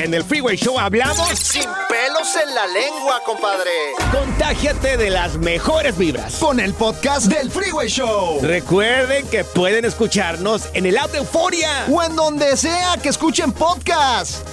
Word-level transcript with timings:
En 0.00 0.14
el 0.14 0.24
Freeway 0.24 0.56
Show 0.56 0.78
hablamos 0.78 1.28
sin 1.38 1.64
pelos 1.86 2.34
en 2.42 2.54
la 2.54 2.66
lengua, 2.68 3.20
compadre. 3.26 3.70
Contágiate 4.10 4.96
de 4.96 5.10
las 5.10 5.36
mejores 5.36 5.98
vibras. 5.98 6.36
Con 6.36 6.58
el 6.58 6.72
podcast 6.72 7.26
del 7.26 7.50
Freeway 7.50 7.88
Show. 7.88 8.38
Recuerden 8.40 9.28
que 9.28 9.44
pueden 9.44 9.84
escucharnos 9.84 10.70
en 10.72 10.86
el 10.86 10.96
app 10.96 11.12
de 11.12 11.18
Euforia. 11.18 11.84
O 11.92 12.02
en 12.02 12.16
donde 12.16 12.56
sea 12.56 12.96
que 13.02 13.10
escuchen 13.10 13.52
podcast. 13.52 14.48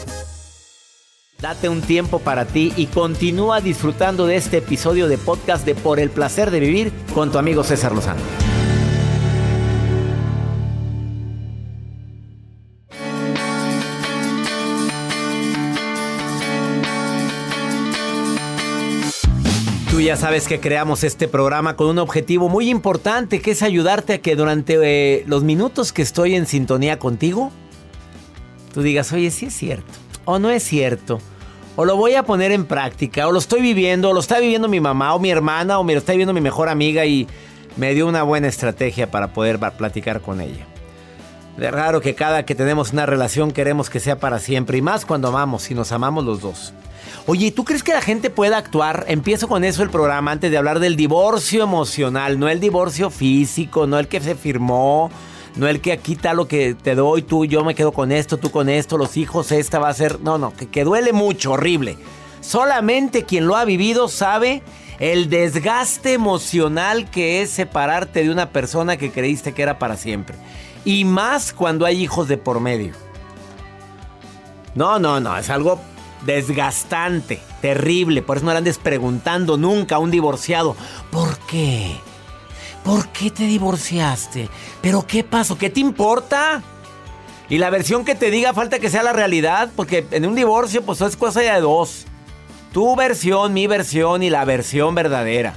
Date 1.39 1.69
un 1.69 1.81
tiempo 1.81 2.19
para 2.19 2.43
ti 2.43 2.73
y 2.75 2.87
continúa 2.87 3.61
disfrutando 3.61 4.27
de 4.27 4.35
este 4.35 4.57
episodio 4.57 5.07
de 5.07 5.17
podcast 5.17 5.65
de 5.65 5.75
Por 5.75 6.01
el 6.01 6.09
placer 6.09 6.51
de 6.51 6.59
vivir 6.59 6.91
con 7.13 7.31
tu 7.31 7.37
amigo 7.37 7.63
César 7.63 7.93
Lozano. 7.93 8.19
Ya 20.07 20.15
sabes 20.15 20.47
que 20.47 20.61
creamos 20.61 21.03
este 21.03 21.27
programa 21.27 21.75
con 21.75 21.87
un 21.87 21.99
objetivo 21.99 22.47
muy 22.47 22.69
importante 22.69 23.41
que 23.41 23.51
es 23.51 23.61
ayudarte 23.61 24.13
a 24.13 24.17
que 24.19 24.37
durante 24.37 24.77
eh, 24.81 25.25
los 25.27 25.43
minutos 25.43 25.91
que 25.91 26.01
estoy 26.01 26.35
en 26.35 26.45
sintonía 26.45 26.97
contigo, 26.97 27.51
tú 28.73 28.83
digas, 28.83 29.11
oye, 29.11 29.31
sí 29.31 29.47
es 29.47 29.53
cierto, 29.53 29.91
o 30.23 30.39
no 30.39 30.49
es 30.49 30.63
cierto, 30.63 31.19
o 31.75 31.83
lo 31.83 31.97
voy 31.97 32.13
a 32.13 32.23
poner 32.23 32.53
en 32.53 32.63
práctica, 32.63 33.27
o 33.27 33.33
lo 33.33 33.39
estoy 33.39 33.59
viviendo, 33.59 34.11
o 34.11 34.13
lo 34.13 34.21
está 34.21 34.39
viviendo 34.39 34.69
mi 34.69 34.79
mamá 34.79 35.13
o 35.13 35.19
mi 35.19 35.29
hermana, 35.29 35.77
o 35.77 35.83
me 35.83 35.91
lo 35.91 35.99
está 35.99 36.13
viviendo 36.13 36.33
mi 36.33 36.39
mejor 36.39 36.69
amiga 36.69 37.05
y 37.05 37.27
me 37.75 37.93
dio 37.93 38.07
una 38.07 38.23
buena 38.23 38.47
estrategia 38.47 39.11
para 39.11 39.33
poder 39.33 39.59
platicar 39.59 40.21
con 40.21 40.39
ella. 40.39 40.65
Es 41.57 41.71
raro 41.71 42.01
que 42.01 42.13
cada 42.13 42.43
que 42.43 42.53
tenemos 42.53 42.93
una 42.93 43.07
relación 43.07 43.51
queremos 43.51 43.89
que 43.89 43.99
sea 43.99 44.19
para 44.19 44.39
siempre, 44.39 44.77
y 44.77 44.81
más 44.81 45.05
cuando 45.05 45.29
amamos 45.29 45.69
y 45.71 45.73
nos 45.73 45.91
amamos 45.91 46.23
los 46.23 46.41
dos. 46.41 46.73
Oye, 47.25 47.51
¿tú 47.51 47.65
crees 47.65 47.83
que 47.83 47.93
la 47.93 48.01
gente 48.01 48.29
pueda 48.29 48.57
actuar? 48.57 49.05
Empiezo 49.07 49.47
con 49.47 49.63
eso 49.63 49.81
el 49.81 49.89
programa 49.89 50.31
antes 50.31 50.51
de 50.51 50.57
hablar 50.57 50.79
del 50.79 50.95
divorcio 50.95 51.63
emocional, 51.63 52.39
no 52.39 52.47
el 52.47 52.59
divorcio 52.59 53.09
físico, 53.09 53.87
no 53.87 53.97
el 53.97 54.07
que 54.07 54.21
se 54.21 54.35
firmó, 54.35 55.09
no 55.55 55.67
el 55.67 55.81
que 55.81 55.91
aquí 55.91 56.13
está 56.13 56.33
lo 56.33 56.47
que 56.47 56.75
te 56.75 56.93
doy, 56.93 57.23
tú, 57.23 57.45
yo 57.45 57.65
me 57.65 57.73
quedo 57.73 57.91
con 57.91 58.11
esto, 58.11 58.37
tú 58.37 58.51
con 58.51 58.69
esto, 58.69 58.97
los 58.97 59.17
hijos, 59.17 59.51
esta 59.51 59.79
va 59.79 59.89
a 59.89 59.93
ser. 59.93 60.21
No, 60.21 60.37
no, 60.37 60.53
que, 60.53 60.67
que 60.67 60.83
duele 60.83 61.11
mucho, 61.11 61.53
horrible. 61.53 61.97
Solamente 62.39 63.23
quien 63.23 63.47
lo 63.47 63.55
ha 63.55 63.65
vivido 63.65 64.07
sabe 64.09 64.61
el 64.99 65.29
desgaste 65.29 66.13
emocional 66.13 67.09
que 67.09 67.41
es 67.41 67.49
separarte 67.49 68.23
de 68.23 68.29
una 68.29 68.51
persona 68.51 68.97
que 68.97 69.11
creíste 69.11 69.53
que 69.53 69.63
era 69.63 69.79
para 69.79 69.97
siempre. 69.97 70.37
Y 70.87 71.03
más 71.03 71.51
cuando 71.51 71.85
hay 71.85 72.01
hijos 72.01 72.29
de 72.29 72.37
por 72.37 72.61
medio. 72.61 72.93
No, 74.73 74.99
no, 74.99 75.19
no, 75.19 75.37
es 75.37 75.49
algo 75.49 75.81
desgastante, 76.25 77.41
terrible. 77.59 78.21
Por 78.21 78.37
eso 78.37 78.45
no 78.45 78.53
andes 78.53 78.77
preguntando 78.77 79.57
nunca 79.57 79.97
a 79.97 79.99
un 79.99 80.11
divorciado, 80.11 80.77
¿por 81.11 81.39
qué? 81.39 81.97
¿Por 82.85 83.09
qué 83.09 83.31
te 83.31 83.43
divorciaste? 83.43 84.49
¿Pero 84.81 85.05
qué 85.05 85.25
pasó? 85.25 85.57
¿Qué 85.57 85.69
te 85.69 85.81
importa? 85.81 86.63
Y 87.49 87.57
la 87.57 87.69
versión 87.69 88.05
que 88.05 88.15
te 88.15 88.31
diga 88.31 88.53
falta 88.53 88.79
que 88.79 88.89
sea 88.89 89.03
la 89.03 89.11
realidad, 89.11 89.69
porque 89.75 90.07
en 90.11 90.25
un 90.25 90.35
divorcio 90.35 90.85
pues 90.85 91.01
es 91.01 91.17
cosa 91.17 91.41
de 91.41 91.59
dos. 91.59 92.05
Tu 92.71 92.95
versión, 92.95 93.53
mi 93.53 93.67
versión 93.67 94.23
y 94.23 94.29
la 94.29 94.45
versión 94.45 94.95
verdadera. 94.95 95.53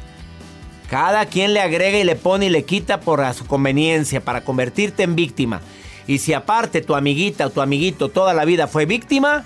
Cada 0.90 1.26
quien 1.26 1.54
le 1.54 1.60
agrega 1.60 1.98
y 1.98 2.04
le 2.04 2.16
pone 2.16 2.46
y 2.46 2.50
le 2.50 2.64
quita 2.64 3.00
por 3.00 3.20
a 3.20 3.32
su 3.32 3.46
conveniencia 3.46 4.20
para 4.20 4.42
convertirte 4.42 5.04
en 5.04 5.14
víctima. 5.14 5.60
Y 6.08 6.18
si 6.18 6.32
aparte 6.32 6.80
tu 6.80 6.96
amiguita 6.96 7.46
o 7.46 7.50
tu 7.50 7.60
amiguito 7.60 8.08
toda 8.08 8.34
la 8.34 8.44
vida 8.44 8.66
fue 8.66 8.86
víctima, 8.86 9.44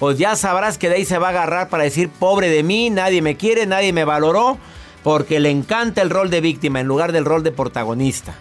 pues 0.00 0.18
ya 0.18 0.34
sabrás 0.34 0.78
que 0.78 0.88
de 0.88 0.96
ahí 0.96 1.04
se 1.04 1.18
va 1.18 1.28
a 1.28 1.30
agarrar 1.30 1.68
para 1.68 1.84
decir, 1.84 2.08
pobre 2.08 2.48
de 2.48 2.64
mí, 2.64 2.90
nadie 2.90 3.22
me 3.22 3.36
quiere, 3.36 3.66
nadie 3.66 3.92
me 3.92 4.04
valoró, 4.04 4.58
porque 5.04 5.38
le 5.38 5.50
encanta 5.50 6.02
el 6.02 6.10
rol 6.10 6.28
de 6.28 6.40
víctima 6.40 6.80
en 6.80 6.88
lugar 6.88 7.12
del 7.12 7.24
rol 7.24 7.44
de 7.44 7.52
protagonista. 7.52 8.34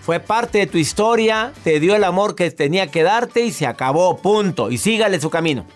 Fue 0.00 0.20
parte 0.20 0.58
de 0.58 0.66
tu 0.68 0.78
historia, 0.78 1.52
te 1.64 1.80
dio 1.80 1.96
el 1.96 2.04
amor 2.04 2.36
que 2.36 2.48
tenía 2.52 2.86
que 2.88 3.02
darte 3.02 3.40
y 3.44 3.50
se 3.50 3.66
acabó, 3.66 4.18
punto. 4.18 4.70
Y 4.70 4.78
sígale 4.78 5.20
su 5.20 5.30
camino. 5.30 5.66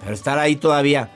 Pero 0.00 0.12
estar 0.12 0.40
ahí 0.40 0.56
todavía. 0.56 1.12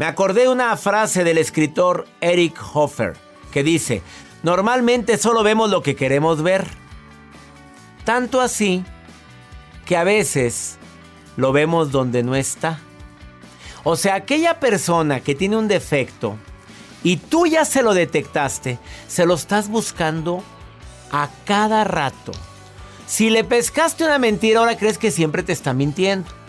Me 0.00 0.06
acordé 0.06 0.48
una 0.48 0.74
frase 0.78 1.24
del 1.24 1.36
escritor 1.36 2.06
Eric 2.22 2.58
Hoffer 2.72 3.18
que 3.52 3.62
dice, 3.62 4.00
normalmente 4.42 5.18
solo 5.18 5.42
vemos 5.42 5.68
lo 5.68 5.82
que 5.82 5.94
queremos 5.94 6.42
ver. 6.42 6.66
Tanto 8.06 8.40
así 8.40 8.82
que 9.84 9.98
a 9.98 10.04
veces 10.04 10.78
lo 11.36 11.52
vemos 11.52 11.92
donde 11.92 12.22
no 12.22 12.34
está. 12.34 12.80
O 13.84 13.94
sea, 13.94 14.14
aquella 14.14 14.58
persona 14.58 15.20
que 15.20 15.34
tiene 15.34 15.58
un 15.58 15.68
defecto 15.68 16.38
y 17.02 17.18
tú 17.18 17.46
ya 17.46 17.66
se 17.66 17.82
lo 17.82 17.92
detectaste, 17.92 18.78
se 19.06 19.26
lo 19.26 19.34
estás 19.34 19.68
buscando 19.68 20.42
a 21.12 21.28
cada 21.44 21.84
rato. 21.84 22.32
Si 23.06 23.28
le 23.28 23.44
pescaste 23.44 24.06
una 24.06 24.18
mentira, 24.18 24.60
ahora 24.60 24.78
crees 24.78 24.96
que 24.96 25.10
siempre 25.10 25.42
te 25.42 25.52
está 25.52 25.74
mintiendo. 25.74 26.39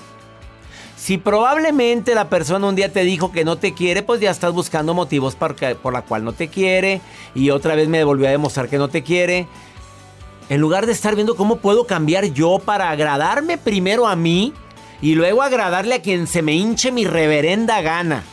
Si 1.02 1.18
probablemente 1.18 2.14
la 2.14 2.30
persona 2.30 2.68
un 2.68 2.76
día 2.76 2.94
te 2.94 3.04
dijo 3.04 3.32
que 3.32 3.44
no 3.44 3.58
te 3.58 3.74
quiere, 3.74 4.04
pues 4.04 4.22
ya 4.22 4.30
estás 4.30 4.54
buscando 4.54 4.94
motivos 4.94 5.34
por, 5.34 5.56
por 5.78 5.94
la 5.94 6.04
cual 6.04 6.24
no 6.24 6.34
te 6.34 6.48
quiere 6.48 7.02
y 7.34 7.50
otra 7.50 7.74
vez 7.74 7.88
me 7.88 8.04
volvió 8.04 8.28
a 8.28 8.30
demostrar 8.30 8.70
que 8.70 8.78
no 8.78 8.88
te 8.88 9.02
quiere. 9.02 9.48
En 10.50 10.62
lugar 10.62 10.86
de 10.86 10.92
estar 10.92 11.16
viendo 11.16 11.36
cómo 11.36 11.56
puedo 11.56 11.88
cambiar 11.88 12.26
yo 12.26 12.60
para 12.60 12.92
agradarme 12.92 13.58
primero 13.58 14.06
a 14.06 14.16
mí, 14.16 14.54
y 15.02 15.16
luego 15.16 15.42
agradarle 15.42 15.96
a 15.96 16.02
quien 16.04 16.28
se 16.28 16.44
me 16.44 16.54
hinche 16.54 16.92
mi 16.92 17.06
reverenda 17.06 17.82
gana. 17.82 18.24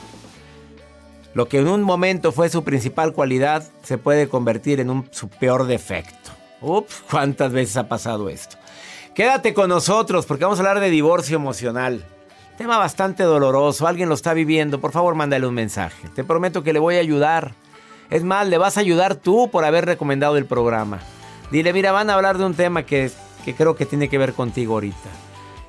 Lo 1.33 1.49
que 1.49 1.61
en 1.61 1.69
un 1.69 1.83
momento 1.83 2.33
fue 2.33 2.51
su 2.51 2.65
principal 2.65 3.15
cualidad 3.15 3.65
se 3.83 3.97
puede 3.97 4.29
convertir 4.29 4.79
en 4.81 4.91
un, 4.91 5.09
su 5.11 5.31
peor 5.31 5.67
defecto. 5.67 6.33
Ups, 6.61 7.03
¿cuántas 7.11 7.51
veces 7.51 7.79
ha 7.79 7.89
pasado 7.89 8.29
esto? 8.29 8.59
Quédate 9.15 9.55
con 9.55 9.71
nosotros 9.71 10.27
porque 10.27 10.45
vamos 10.45 10.59
a 10.59 10.63
hablar 10.63 10.81
de 10.81 10.91
divorcio 10.91 11.37
emocional. 11.37 12.05
Tema 12.59 12.77
bastante 12.77 13.23
doloroso, 13.23 13.87
alguien 13.87 14.09
lo 14.09 14.15
está 14.15 14.35
viviendo, 14.35 14.81
por 14.81 14.93
favor 14.93 15.15
mándale 15.15 15.47
un 15.47 15.55
mensaje. 15.55 16.09
Te 16.15 16.25
prometo 16.25 16.63
que 16.63 16.73
le 16.75 16.79
voy 16.79 16.97
a 16.97 17.01
ayudar. 17.01 17.55
Es 18.11 18.25
más, 18.25 18.47
le 18.49 18.59
vas 18.59 18.77
a 18.77 18.81
ayudar 18.81 19.15
tú 19.15 19.49
por 19.51 19.65
haber 19.65 19.87
recomendado 19.87 20.37
el 20.37 20.45
programa. 20.45 20.99
Dile, 21.51 21.73
mira, 21.73 21.93
van 21.93 22.11
a 22.11 22.15
hablar 22.15 22.37
de 22.37 22.45
un 22.45 22.55
tema 22.55 22.83
que, 22.83 23.11
que 23.45 23.55
creo 23.55 23.77
que 23.77 23.87
tiene 23.87 24.09
que 24.09 24.19
ver 24.19 24.35
contigo 24.35 24.75
ahorita 24.75 25.09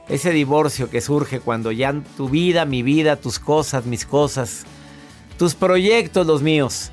ese 0.09 0.31
divorcio 0.31 0.89
que 0.89 1.01
surge 1.01 1.39
cuando 1.39 1.71
ya 1.71 1.93
tu 2.17 2.29
vida, 2.29 2.65
mi 2.65 2.81
vida, 2.81 3.15
tus 3.15 3.39
cosas, 3.39 3.85
mis 3.85 4.05
cosas, 4.05 4.65
tus 5.37 5.53
proyectos, 5.55 6.25
los 6.25 6.41
míos. 6.41 6.91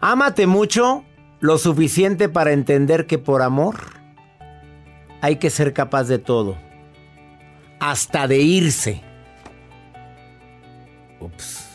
Ámate 0.00 0.46
mucho, 0.46 1.04
lo 1.40 1.58
suficiente 1.58 2.28
para 2.28 2.52
entender 2.52 3.06
que 3.06 3.18
por 3.18 3.40
amor 3.40 3.76
hay 5.20 5.36
que 5.36 5.50
ser 5.50 5.72
capaz 5.72 6.04
de 6.04 6.18
todo, 6.18 6.56
hasta 7.80 8.26
de 8.28 8.38
irse. 8.38 9.02
Ups. 11.20 11.66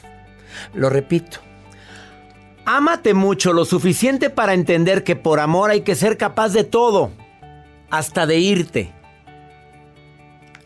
Lo 0.74 0.90
repito. 0.90 1.40
Ámate 2.66 3.14
mucho, 3.14 3.52
lo 3.52 3.66
suficiente 3.66 4.30
para 4.30 4.54
entender 4.54 5.04
que 5.04 5.16
por 5.16 5.40
amor 5.40 5.70
hay 5.70 5.82
que 5.82 5.96
ser 5.96 6.18
capaz 6.18 6.50
de 6.54 6.64
todo, 6.64 7.12
hasta 7.90 8.26
de 8.26 8.40
irte. 8.40 8.92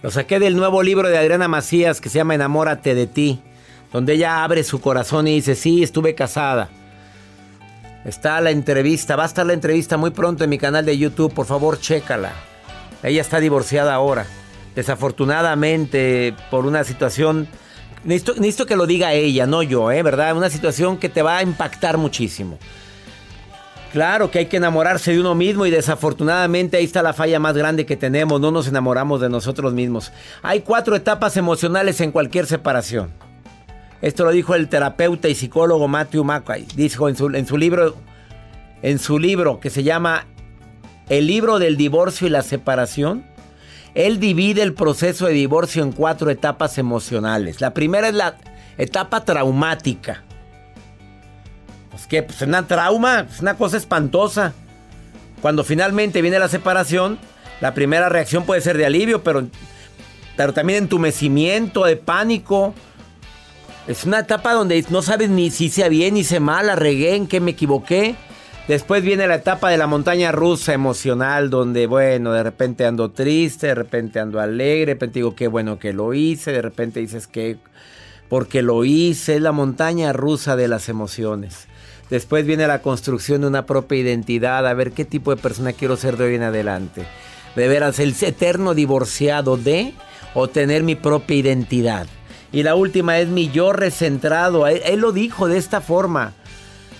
Lo 0.03 0.11
saqué 0.11 0.39
del 0.39 0.55
nuevo 0.55 0.83
libro 0.83 1.09
de 1.09 1.17
Adriana 1.17 1.47
Macías 1.47 1.99
que 1.99 2.09
se 2.09 2.19
llama 2.19 2.35
Enamórate 2.35 2.93
de 2.93 3.07
ti, 3.07 3.41
donde 3.91 4.13
ella 4.13 4.43
abre 4.43 4.63
su 4.63 4.79
corazón 4.79 5.27
y 5.27 5.35
dice, 5.35 5.55
sí, 5.55 5.81
estuve 5.81 6.13
casada. 6.13 6.69
Está 8.05 8.39
la 8.41 8.51
entrevista, 8.51 9.15
va 9.15 9.23
a 9.23 9.27
estar 9.27 9.45
la 9.45 9.53
entrevista 9.53 9.97
muy 9.97 10.11
pronto 10.11 10.43
en 10.43 10.51
mi 10.51 10.59
canal 10.59 10.85
de 10.85 10.97
YouTube, 10.97 11.33
por 11.33 11.47
favor, 11.47 11.79
chécala. 11.79 12.31
Ella 13.01 13.21
está 13.21 13.39
divorciada 13.39 13.95
ahora. 13.95 14.27
Desafortunadamente, 14.77 16.35
por 16.51 16.67
una 16.67 16.83
situación... 16.83 17.47
Necesito, 18.03 18.67
que 18.67 18.75
lo 18.75 18.85
diga 18.85 19.11
ella, 19.11 19.47
no 19.47 19.63
yo, 19.63 19.91
¿eh? 19.91 20.03
¿Verdad? 20.03 20.37
Una 20.37 20.51
situación 20.51 20.97
que 20.97 21.09
te 21.09 21.23
va 21.23 21.37
a 21.37 21.41
impactar 21.41 21.97
muchísimo. 21.97 22.59
Claro 23.91 24.29
que 24.29 24.37
hay 24.37 24.45
que 24.45 24.57
enamorarse 24.57 25.13
de 25.13 25.19
uno 25.19 25.33
mismo 25.33 25.65
y 25.65 25.71
desafortunadamente 25.71 26.77
ahí 26.77 26.83
está 26.83 27.01
la 27.01 27.13
falla 27.13 27.39
más 27.39 27.57
grande 27.57 27.87
que 27.87 27.97
tenemos, 27.97 28.39
no 28.39 28.51
nos 28.51 28.67
enamoramos 28.67 29.19
de 29.19 29.29
nosotros 29.29 29.73
mismos. 29.73 30.11
Hay 30.43 30.59
cuatro 30.59 30.95
etapas 30.95 31.37
emocionales 31.37 31.99
en 31.99 32.11
cualquier 32.11 32.45
separación. 32.45 33.11
Esto 34.03 34.25
lo 34.25 34.31
dijo 34.31 34.53
el 34.53 34.69
terapeuta 34.69 35.27
y 35.27 35.33
psicólogo 35.33 35.87
Matthew 35.87 36.23
McQuay. 36.23 36.67
Dijo 36.75 37.09
en 37.09 37.15
su 37.15 37.57
libro, 37.57 37.95
en 38.83 38.99
su 38.99 39.17
libro 39.17 39.59
que 39.59 39.71
se 39.71 39.81
llama 39.81 40.27
El 41.09 41.25
libro 41.25 41.57
del 41.57 41.77
divorcio 41.77 42.27
y 42.27 42.29
la 42.29 42.43
separación. 42.43 43.25
Él 43.97 44.19
divide 44.19 44.61
el 44.61 44.73
proceso 44.73 45.25
de 45.25 45.33
divorcio 45.33 45.83
en 45.83 45.91
cuatro 45.91 46.29
etapas 46.29 46.77
emocionales. 46.77 47.61
La 47.61 47.73
primera 47.73 48.07
es 48.07 48.13
la 48.13 48.37
etapa 48.77 49.25
traumática 49.25 50.23
que 52.07 52.23
pues 52.23 52.41
una 52.41 52.67
trauma, 52.67 53.27
es 53.31 53.39
una 53.39 53.55
cosa 53.55 53.77
espantosa. 53.77 54.53
Cuando 55.41 55.63
finalmente 55.63 56.21
viene 56.21 56.39
la 56.39 56.47
separación, 56.47 57.19
la 57.61 57.73
primera 57.73 58.09
reacción 58.09 58.45
puede 58.45 58.61
ser 58.61 58.77
de 58.77 58.85
alivio, 58.85 59.23
pero 59.23 59.47
pero 60.35 60.53
también 60.53 60.83
entumecimiento, 60.83 61.85
de 61.85 61.97
pánico. 61.97 62.75
Es 63.87 64.03
una 64.03 64.19
etapa 64.19 64.53
donde 64.53 64.83
no 64.89 65.01
sabes 65.01 65.29
ni 65.29 65.49
si 65.49 65.65
hice 65.65 65.87
bien, 65.89 66.13
ni 66.13 66.19
hice 66.19 66.39
mal, 66.39 66.67
la 66.67 66.75
regué, 66.75 67.15
en 67.15 67.27
qué 67.27 67.39
me 67.39 67.51
equivoqué. 67.51 68.15
Después 68.67 69.01
viene 69.01 69.27
la 69.27 69.35
etapa 69.35 69.69
de 69.69 69.77
la 69.77 69.87
montaña 69.87 70.33
rusa 70.33 70.73
emocional, 70.73 71.49
donde, 71.49 71.87
bueno, 71.87 72.33
de 72.33 72.43
repente 72.43 72.85
ando 72.85 73.11
triste, 73.11 73.67
de 73.67 73.75
repente 73.75 74.19
ando 74.19 74.41
alegre, 74.41 74.87
de 74.87 74.93
repente 74.93 75.19
digo, 75.19 75.35
qué 75.35 75.47
bueno 75.47 75.79
que 75.79 75.93
lo 75.93 76.13
hice, 76.13 76.51
de 76.51 76.61
repente 76.61 76.99
dices 76.99 77.27
que 77.27 77.57
porque 78.27 78.61
lo 78.61 78.83
hice, 78.83 79.35
es 79.35 79.41
la 79.41 79.53
montaña 79.53 80.11
rusa 80.11 80.57
de 80.57 80.67
las 80.67 80.89
emociones. 80.89 81.67
Después 82.09 82.45
viene 82.45 82.67
la 82.67 82.81
construcción 82.81 83.39
de 83.39 83.47
una 83.47 83.65
propia 83.65 83.99
identidad, 83.99 84.67
a 84.67 84.73
ver 84.73 84.91
qué 84.91 85.05
tipo 85.05 85.33
de 85.33 85.41
persona 85.41 85.71
quiero 85.71 85.95
ser 85.95 86.17
de 86.17 86.25
hoy 86.25 86.35
en 86.35 86.43
adelante. 86.43 87.05
De 87.55 87.69
veras, 87.69 87.99
el 87.99 88.15
eterno 88.19 88.73
divorciado 88.73 89.55
de 89.55 89.93
o 90.33 90.49
tener 90.49 90.83
mi 90.83 90.95
propia 90.95 91.37
identidad. 91.37 92.07
Y 92.51 92.63
la 92.63 92.75
última 92.75 93.17
es 93.19 93.29
mi 93.29 93.49
yo 93.49 93.71
recentrado. 93.71 94.67
él 94.67 94.99
lo 94.99 95.13
dijo 95.13 95.47
de 95.47 95.57
esta 95.57 95.79
forma. 95.79 96.33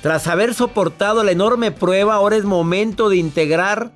Tras 0.02 0.28
haber 0.28 0.54
soportado 0.54 1.24
la 1.24 1.32
enorme 1.32 1.72
prueba, 1.72 2.16
ahora 2.16 2.36
es 2.36 2.44
momento 2.44 3.10
de 3.10 3.18
integrar 3.18 3.92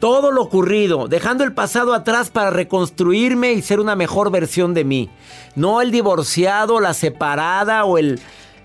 todo 0.00 0.32
lo 0.32 0.42
ocurrido, 0.42 1.08
dejando 1.08 1.44
el 1.44 1.54
pasado 1.54 1.94
atrás 1.94 2.30
para 2.30 2.50
reconstruirme 2.50 3.52
y 3.52 3.62
ser 3.62 3.80
una 3.80 3.96
mejor 3.96 4.30
versión 4.30 4.74
de 4.74 4.84
mí. 4.84 5.10
No 5.54 5.80
el 5.80 5.90
divorciado, 5.90 6.80
la 6.80 6.92
separada 6.92 7.84
o 7.84 7.96
el 7.96 8.20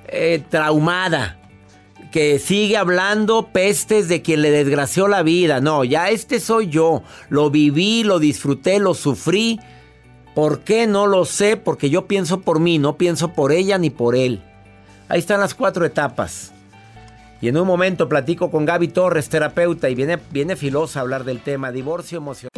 eh, 0.07 0.44
traumada 0.50 1.39
que 2.11 2.39
sigue 2.39 2.75
hablando 2.75 3.50
pestes 3.51 4.07
de 4.07 4.21
quien 4.21 4.41
le 4.41 4.51
desgració 4.51 5.07
la 5.07 5.21
vida. 5.21 5.61
No, 5.61 5.83
ya 5.83 6.09
este 6.09 6.39
soy 6.39 6.67
yo. 6.67 7.03
Lo 7.29 7.51
viví, 7.51 8.03
lo 8.03 8.19
disfruté, 8.19 8.79
lo 8.79 8.94
sufrí. 8.94 9.59
¿Por 10.33 10.61
qué? 10.61 10.88
No 10.88 11.07
lo 11.07 11.25
sé, 11.25 11.57
porque 11.57 11.89
yo 11.89 12.07
pienso 12.07 12.41
por 12.41 12.59
mí, 12.59 12.79
no 12.79 12.97
pienso 12.97 13.33
por 13.33 13.51
ella 13.51 13.77
ni 13.77 13.89
por 13.89 14.15
él. 14.15 14.41
Ahí 15.09 15.19
están 15.19 15.39
las 15.39 15.56
cuatro 15.56 15.85
etapas. 15.85 16.53
Y 17.41 17.47
en 17.47 17.57
un 17.57 17.65
momento 17.65 18.07
platico 18.07 18.51
con 18.51 18.63
Gaby 18.65 18.89
Torres, 18.89 19.27
terapeuta, 19.27 19.89
y 19.89 19.95
viene, 19.95 20.19
viene 20.29 20.56
filosa 20.56 21.00
a 21.00 21.01
hablar 21.01 21.23
del 21.23 21.41
tema 21.41 21.71
divorcio 21.71 22.19
emocional. 22.19 22.51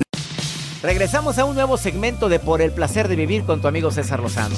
Regresamos 0.83 1.39
a 1.39 1.45
un 1.45 1.55
nuevo 1.55 1.77
segmento 1.77 2.27
de 2.27 2.39
Por 2.39 2.61
el 2.61 2.73
placer 2.73 3.07
de 3.07 3.15
vivir 3.15 3.45
con 3.45 3.61
tu 3.61 3.69
amigo 3.69 3.89
César 3.89 4.19
Lozano. 4.19 4.55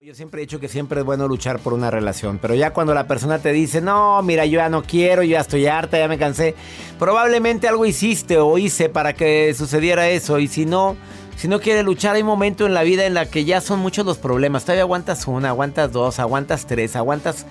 Yo 0.00 0.14
siempre 0.14 0.40
he 0.40 0.46
dicho 0.46 0.58
que 0.58 0.68
siempre 0.68 1.00
es 1.00 1.06
bueno 1.06 1.28
luchar 1.28 1.58
por 1.58 1.74
una 1.74 1.90
relación, 1.90 2.38
pero 2.40 2.54
ya 2.54 2.72
cuando 2.72 2.94
la 2.94 3.06
persona 3.06 3.38
te 3.38 3.52
dice, 3.52 3.82
no, 3.82 4.22
mira, 4.22 4.46
yo 4.46 4.56
ya 4.56 4.70
no 4.70 4.82
quiero, 4.82 5.22
yo 5.22 5.32
ya 5.32 5.40
estoy 5.40 5.66
harta, 5.66 5.98
ya 5.98 6.08
me 6.08 6.18
cansé, 6.18 6.54
probablemente 6.98 7.68
algo 7.68 7.84
hiciste 7.84 8.38
o 8.38 8.56
hice 8.56 8.88
para 8.88 9.12
que 9.12 9.52
sucediera 9.54 10.08
eso, 10.08 10.38
y 10.38 10.48
si 10.48 10.64
no, 10.64 10.96
si 11.40 11.48
no 11.48 11.58
quiere 11.58 11.82
luchar, 11.82 12.16
hay 12.16 12.22
momento 12.22 12.66
en 12.66 12.74
la 12.74 12.82
vida 12.82 13.06
en 13.06 13.14
la 13.14 13.24
que 13.24 13.46
ya 13.46 13.62
son 13.62 13.78
muchos 13.78 14.04
los 14.04 14.18
problemas. 14.18 14.64
Todavía 14.64 14.82
aguantas 14.82 15.26
una, 15.26 15.48
aguantas 15.48 15.90
dos, 15.90 16.18
aguantas 16.18 16.66
tres, 16.66 16.96
aguantas 16.96 17.46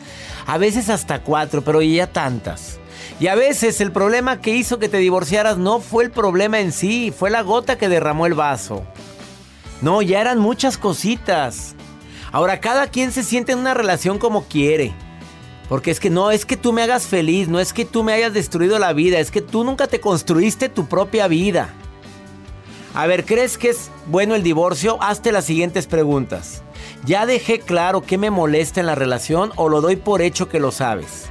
a 0.46 0.60
veces 0.60 0.92
hasta 0.92 1.24
cuatro, 1.24 1.64
pero 1.64 1.82
ya 1.82 2.06
tantas. 2.06 2.78
Y 3.20 3.30
a 3.30 3.34
veces 3.34 3.82
el 3.82 3.92
problema 3.92 4.42
que 4.42 4.56
hizo 4.56 4.78
que 4.78 4.90
te 4.90 4.98
divorciaras 4.98 5.58
no 5.58 5.80
fue 5.80 6.04
el 6.04 6.12
problema 6.12 6.60
en 6.60 6.72
sí, 6.72 7.12
fue 7.18 7.32
la 7.32 7.42
gota 7.42 7.80
que 7.80 7.90
derramó 7.90 8.28
el 8.28 8.36
vaso. 8.36 8.86
No, 9.82 10.04
ya 10.04 10.22
eran 10.22 10.38
muchas 10.38 10.78
cositas. 10.78 11.74
Ahora 12.32 12.60
cada 12.60 12.86
quien 12.86 13.12
se 13.12 13.24
siente 13.24 13.54
en 13.54 13.58
una 13.58 13.74
relación 13.74 14.20
como 14.20 14.44
quiere. 14.44 14.94
Porque 15.68 15.90
es 15.90 16.00
que 16.00 16.12
no 16.12 16.30
es 16.30 16.46
que 16.46 16.58
tú 16.58 16.74
me 16.74 16.84
hagas 16.84 17.08
feliz, 17.08 17.48
no 17.48 17.60
es 17.60 17.74
que 17.74 17.86
tú 17.86 18.04
me 18.04 18.14
hayas 18.14 18.36
destruido 18.36 18.78
la 18.78 18.94
vida, 18.94 19.18
es 19.18 19.32
que 19.32 19.42
tú 19.42 19.64
nunca 19.64 19.88
te 19.88 20.00
construiste 20.00 20.70
tu 20.70 20.88
propia 20.88 21.28
vida. 21.28 21.74
A 22.96 23.06
ver, 23.06 23.26
¿crees 23.26 23.58
que 23.58 23.70
es 23.70 23.92
bueno 24.08 24.36
el 24.36 24.44
divorcio? 24.44 25.02
Hazte 25.02 25.32
las 25.32 25.46
siguientes 25.46 25.86
preguntas. 25.86 26.64
¿Ya 27.06 27.26
dejé 27.26 27.60
claro 27.60 28.02
qué 28.02 28.18
me 28.18 28.32
molesta 28.32 28.80
en 28.80 28.88
la 28.88 28.96
relación 28.96 29.52
o 29.56 29.70
lo 29.70 29.80
doy 29.80 29.96
por 29.96 30.22
hecho 30.22 30.50
que 30.50 30.60
lo 30.60 30.72
sabes? 30.72 31.30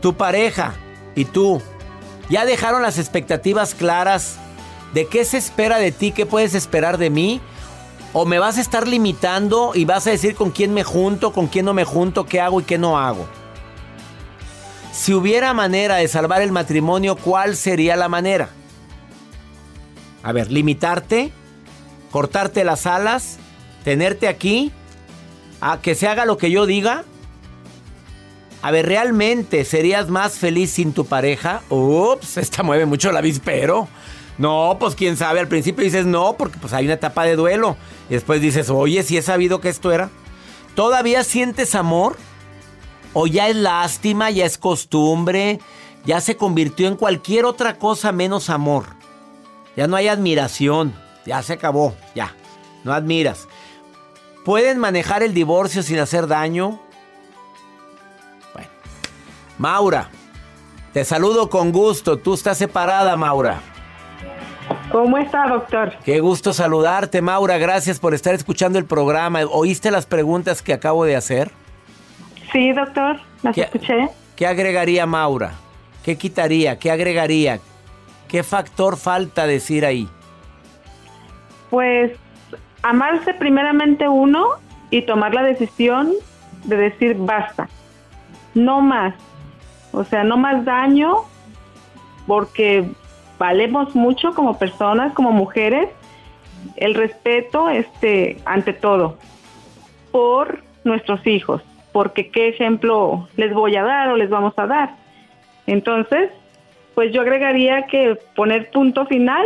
Tu 0.00 0.14
pareja 0.14 0.74
y 1.14 1.24
tú, 1.24 1.62
¿ya 2.28 2.44
dejaron 2.44 2.82
las 2.82 2.98
expectativas 2.98 3.74
claras 3.74 4.36
de 4.92 5.06
qué 5.06 5.24
se 5.24 5.38
espera 5.38 5.78
de 5.78 5.90
ti, 5.90 6.12
qué 6.12 6.26
puedes 6.26 6.54
esperar 6.54 6.98
de 6.98 7.10
mí? 7.10 7.40
¿O 8.12 8.26
me 8.26 8.38
vas 8.38 8.58
a 8.58 8.60
estar 8.60 8.86
limitando 8.86 9.72
y 9.74 9.86
vas 9.86 10.06
a 10.06 10.10
decir 10.10 10.36
con 10.36 10.50
quién 10.50 10.72
me 10.72 10.84
junto, 10.84 11.32
con 11.32 11.48
quién 11.48 11.64
no 11.64 11.74
me 11.74 11.84
junto, 11.84 12.26
qué 12.26 12.40
hago 12.40 12.60
y 12.60 12.64
qué 12.64 12.78
no 12.78 12.98
hago? 12.98 13.26
Si 14.92 15.12
hubiera 15.12 15.52
manera 15.54 15.96
de 15.96 16.06
salvar 16.06 16.42
el 16.42 16.52
matrimonio, 16.52 17.16
¿cuál 17.16 17.56
sería 17.56 17.96
la 17.96 18.08
manera? 18.08 18.50
A 20.24 20.32
ver, 20.32 20.50
limitarte, 20.50 21.32
cortarte 22.10 22.64
las 22.64 22.86
alas, 22.86 23.36
tenerte 23.84 24.26
aquí, 24.26 24.72
a 25.60 25.82
que 25.82 25.94
se 25.94 26.08
haga 26.08 26.24
lo 26.24 26.38
que 26.38 26.50
yo 26.50 26.64
diga. 26.64 27.04
A 28.62 28.70
ver, 28.70 28.86
¿realmente 28.86 29.66
serías 29.66 30.08
más 30.08 30.38
feliz 30.38 30.70
sin 30.70 30.94
tu 30.94 31.04
pareja? 31.04 31.60
Ups, 31.68 32.36
esta 32.38 32.62
mueve 32.62 32.86
mucho 32.86 33.12
la 33.12 33.20
vispero. 33.20 33.86
No, 34.38 34.78
pues 34.80 34.94
quién 34.94 35.18
sabe, 35.18 35.40
al 35.40 35.46
principio 35.46 35.84
dices 35.84 36.06
no, 36.06 36.36
porque 36.38 36.58
pues 36.58 36.72
hay 36.72 36.86
una 36.86 36.94
etapa 36.94 37.24
de 37.24 37.36
duelo. 37.36 37.76
Y 38.08 38.14
después 38.14 38.40
dices, 38.40 38.70
oye, 38.70 39.02
si 39.02 39.18
he 39.18 39.22
sabido 39.22 39.60
que 39.60 39.68
esto 39.68 39.92
era. 39.92 40.08
¿Todavía 40.74 41.22
sientes 41.22 41.74
amor? 41.74 42.16
¿O 43.12 43.26
ya 43.26 43.48
es 43.48 43.56
lástima, 43.56 44.30
ya 44.30 44.46
es 44.46 44.56
costumbre, 44.56 45.60
ya 46.06 46.22
se 46.22 46.38
convirtió 46.38 46.88
en 46.88 46.96
cualquier 46.96 47.44
otra 47.44 47.78
cosa 47.78 48.10
menos 48.10 48.48
amor? 48.48 48.86
Ya 49.76 49.86
no 49.86 49.96
hay 49.96 50.08
admiración. 50.08 50.94
Ya 51.26 51.42
se 51.42 51.54
acabó. 51.54 51.94
Ya. 52.14 52.32
No 52.84 52.92
admiras. 52.92 53.48
¿Pueden 54.44 54.78
manejar 54.78 55.22
el 55.22 55.32
divorcio 55.32 55.82
sin 55.82 55.98
hacer 55.98 56.26
daño? 56.26 56.80
Bueno. 58.52 58.68
Maura. 59.58 60.10
Te 60.92 61.04
saludo 61.04 61.48
con 61.48 61.72
gusto. 61.72 62.18
Tú 62.18 62.34
estás 62.34 62.58
separada, 62.58 63.16
Maura. 63.16 63.60
¿Cómo 64.92 65.18
está, 65.18 65.48
doctor? 65.48 65.92
Qué 66.04 66.20
gusto 66.20 66.52
saludarte, 66.52 67.20
Maura. 67.20 67.58
Gracias 67.58 67.98
por 67.98 68.14
estar 68.14 68.34
escuchando 68.34 68.78
el 68.78 68.84
programa. 68.84 69.40
¿Oíste 69.50 69.90
las 69.90 70.06
preguntas 70.06 70.62
que 70.62 70.72
acabo 70.72 71.04
de 71.04 71.16
hacer? 71.16 71.50
Sí, 72.52 72.72
doctor. 72.72 73.18
Las 73.42 73.58
escuché. 73.58 74.08
¿Qué 74.36 74.46
agregaría 74.46 75.06
Maura? 75.06 75.54
¿Qué 76.04 76.16
quitaría? 76.16 76.78
¿Qué 76.78 76.90
agregaría? 76.90 77.60
¿Qué 78.34 78.42
factor 78.42 78.96
falta 78.96 79.46
decir 79.46 79.86
ahí? 79.86 80.08
Pues 81.70 82.10
amarse 82.82 83.32
primeramente 83.32 84.08
uno 84.08 84.44
y 84.90 85.02
tomar 85.02 85.32
la 85.32 85.44
decisión 85.44 86.10
de 86.64 86.76
decir 86.76 87.14
basta, 87.16 87.68
no 88.54 88.80
más, 88.80 89.14
o 89.92 90.02
sea, 90.02 90.24
no 90.24 90.36
más 90.36 90.64
daño, 90.64 91.18
porque 92.26 92.90
valemos 93.38 93.94
mucho 93.94 94.34
como 94.34 94.58
personas, 94.58 95.12
como 95.12 95.30
mujeres, 95.30 95.88
el 96.74 96.94
respeto 96.94 97.68
este, 97.68 98.38
ante 98.46 98.72
todo, 98.72 99.16
por 100.10 100.64
nuestros 100.82 101.24
hijos, 101.24 101.62
porque 101.92 102.32
qué 102.32 102.48
ejemplo 102.48 103.28
les 103.36 103.54
voy 103.54 103.76
a 103.76 103.84
dar 103.84 104.08
o 104.08 104.16
les 104.16 104.28
vamos 104.28 104.54
a 104.56 104.66
dar. 104.66 104.96
Entonces, 105.68 106.32
pues 106.94 107.12
yo 107.12 107.20
agregaría 107.20 107.86
que 107.86 108.16
poner 108.34 108.70
punto 108.70 109.06
final 109.06 109.44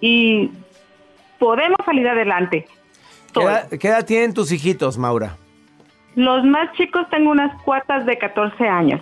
y 0.00 0.50
podemos 1.38 1.78
salir 1.84 2.08
adelante. 2.08 2.66
¿Qué 3.78 3.88
edad, 3.88 4.04
tienen 4.04 4.34
tus 4.34 4.50
hijitos, 4.50 4.98
Maura? 4.98 5.36
Los 6.16 6.44
más 6.44 6.72
chicos 6.76 7.08
tengo 7.10 7.30
unas 7.30 7.60
cuatas 7.62 8.04
de 8.04 8.18
14 8.18 8.66
años. 8.66 9.00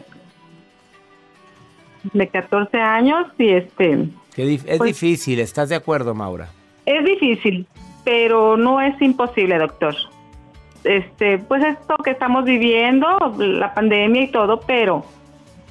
De 2.13 2.29
14 2.29 2.79
años 2.79 3.27
y 3.39 3.49
este... 3.51 4.09
es 4.37 4.65
pues 4.65 4.83
difícil, 4.83 5.41
¿estás 5.41 5.71
de 5.71 5.77
acuerdo, 5.77 6.15
Maura? 6.15 6.51
Es 6.85 7.05
difícil, 7.05 7.67
pero 8.05 8.57
no 8.57 8.81
es 8.81 9.01
imposible, 9.01 9.59
doctor. 9.59 9.95
Este, 10.85 11.39
pues 11.39 11.65
esto 11.65 11.97
que 12.05 12.11
estamos 12.11 12.45
viviendo, 12.45 13.35
la 13.39 13.75
pandemia 13.75 14.23
y 14.23 14.31
todo, 14.31 14.61
pero 14.61 15.05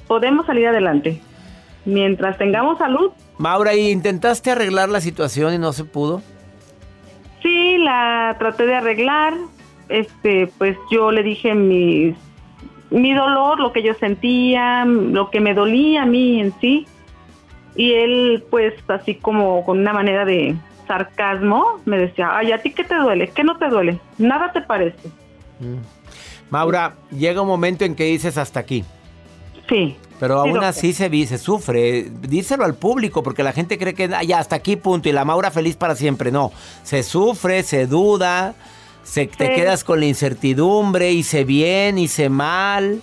podemos 0.06 0.46
salir 0.46 0.66
adelante 0.66 1.20
mientras 1.88 2.36
tengamos 2.38 2.78
salud. 2.78 3.10
Maura, 3.38 3.74
¿y 3.74 3.90
intentaste 3.90 4.50
arreglar 4.50 4.88
la 4.88 5.00
situación 5.00 5.54
y 5.54 5.58
no 5.58 5.72
se 5.72 5.84
pudo? 5.84 6.22
Sí, 7.42 7.78
la 7.78 8.36
traté 8.38 8.66
de 8.66 8.76
arreglar. 8.76 9.34
Este, 9.88 10.52
pues 10.58 10.76
yo 10.90 11.10
le 11.10 11.22
dije 11.22 11.54
mi, 11.54 12.14
mi 12.90 13.14
dolor, 13.14 13.58
lo 13.58 13.72
que 13.72 13.82
yo 13.82 13.94
sentía, 13.94 14.84
lo 14.84 15.30
que 15.30 15.40
me 15.40 15.54
dolía 15.54 16.02
a 16.02 16.06
mí 16.06 16.40
en 16.40 16.52
sí. 16.60 16.86
Y 17.74 17.94
él, 17.94 18.44
pues 18.50 18.74
así 18.88 19.14
como 19.14 19.64
con 19.64 19.78
una 19.78 19.92
manera 19.92 20.24
de 20.24 20.56
sarcasmo, 20.86 21.80
me 21.86 21.96
decía, 21.96 22.36
ay, 22.36 22.52
¿a 22.52 22.58
ti 22.58 22.72
qué 22.72 22.84
te 22.84 22.96
duele? 22.96 23.28
¿Qué 23.28 23.44
no 23.44 23.56
te 23.56 23.68
duele? 23.68 23.98
Nada 24.18 24.52
te 24.52 24.60
parece. 24.60 25.08
Mm. 25.60 25.78
Maura, 26.50 26.96
llega 27.10 27.40
un 27.40 27.48
momento 27.48 27.84
en 27.84 27.94
que 27.94 28.04
dices 28.04 28.36
hasta 28.36 28.60
aquí. 28.60 28.84
Sí. 29.68 29.96
Pero 30.18 30.40
aún 30.40 30.64
así 30.64 30.92
se, 30.92 31.26
se 31.26 31.38
sufre. 31.38 32.08
Díselo 32.10 32.64
al 32.64 32.74
público, 32.74 33.22
porque 33.22 33.42
la 33.42 33.52
gente 33.52 33.78
cree 33.78 33.94
que 33.94 34.10
"Ah, 34.12 34.22
ya 34.24 34.38
hasta 34.40 34.56
aquí 34.56 34.76
punto 34.76 35.08
y 35.08 35.12
la 35.12 35.24
Maura 35.24 35.50
feliz 35.50 35.76
para 35.76 35.94
siempre. 35.94 36.32
No, 36.32 36.50
se 36.82 37.02
sufre, 37.02 37.62
se 37.62 37.86
duda, 37.86 38.54
se, 39.04 39.26
te 39.26 39.54
quedas 39.54 39.84
con 39.84 40.00
la 40.00 40.06
incertidumbre, 40.06 41.12
hice 41.12 41.44
bien, 41.44 41.98
hice 41.98 42.28
mal. 42.28 43.00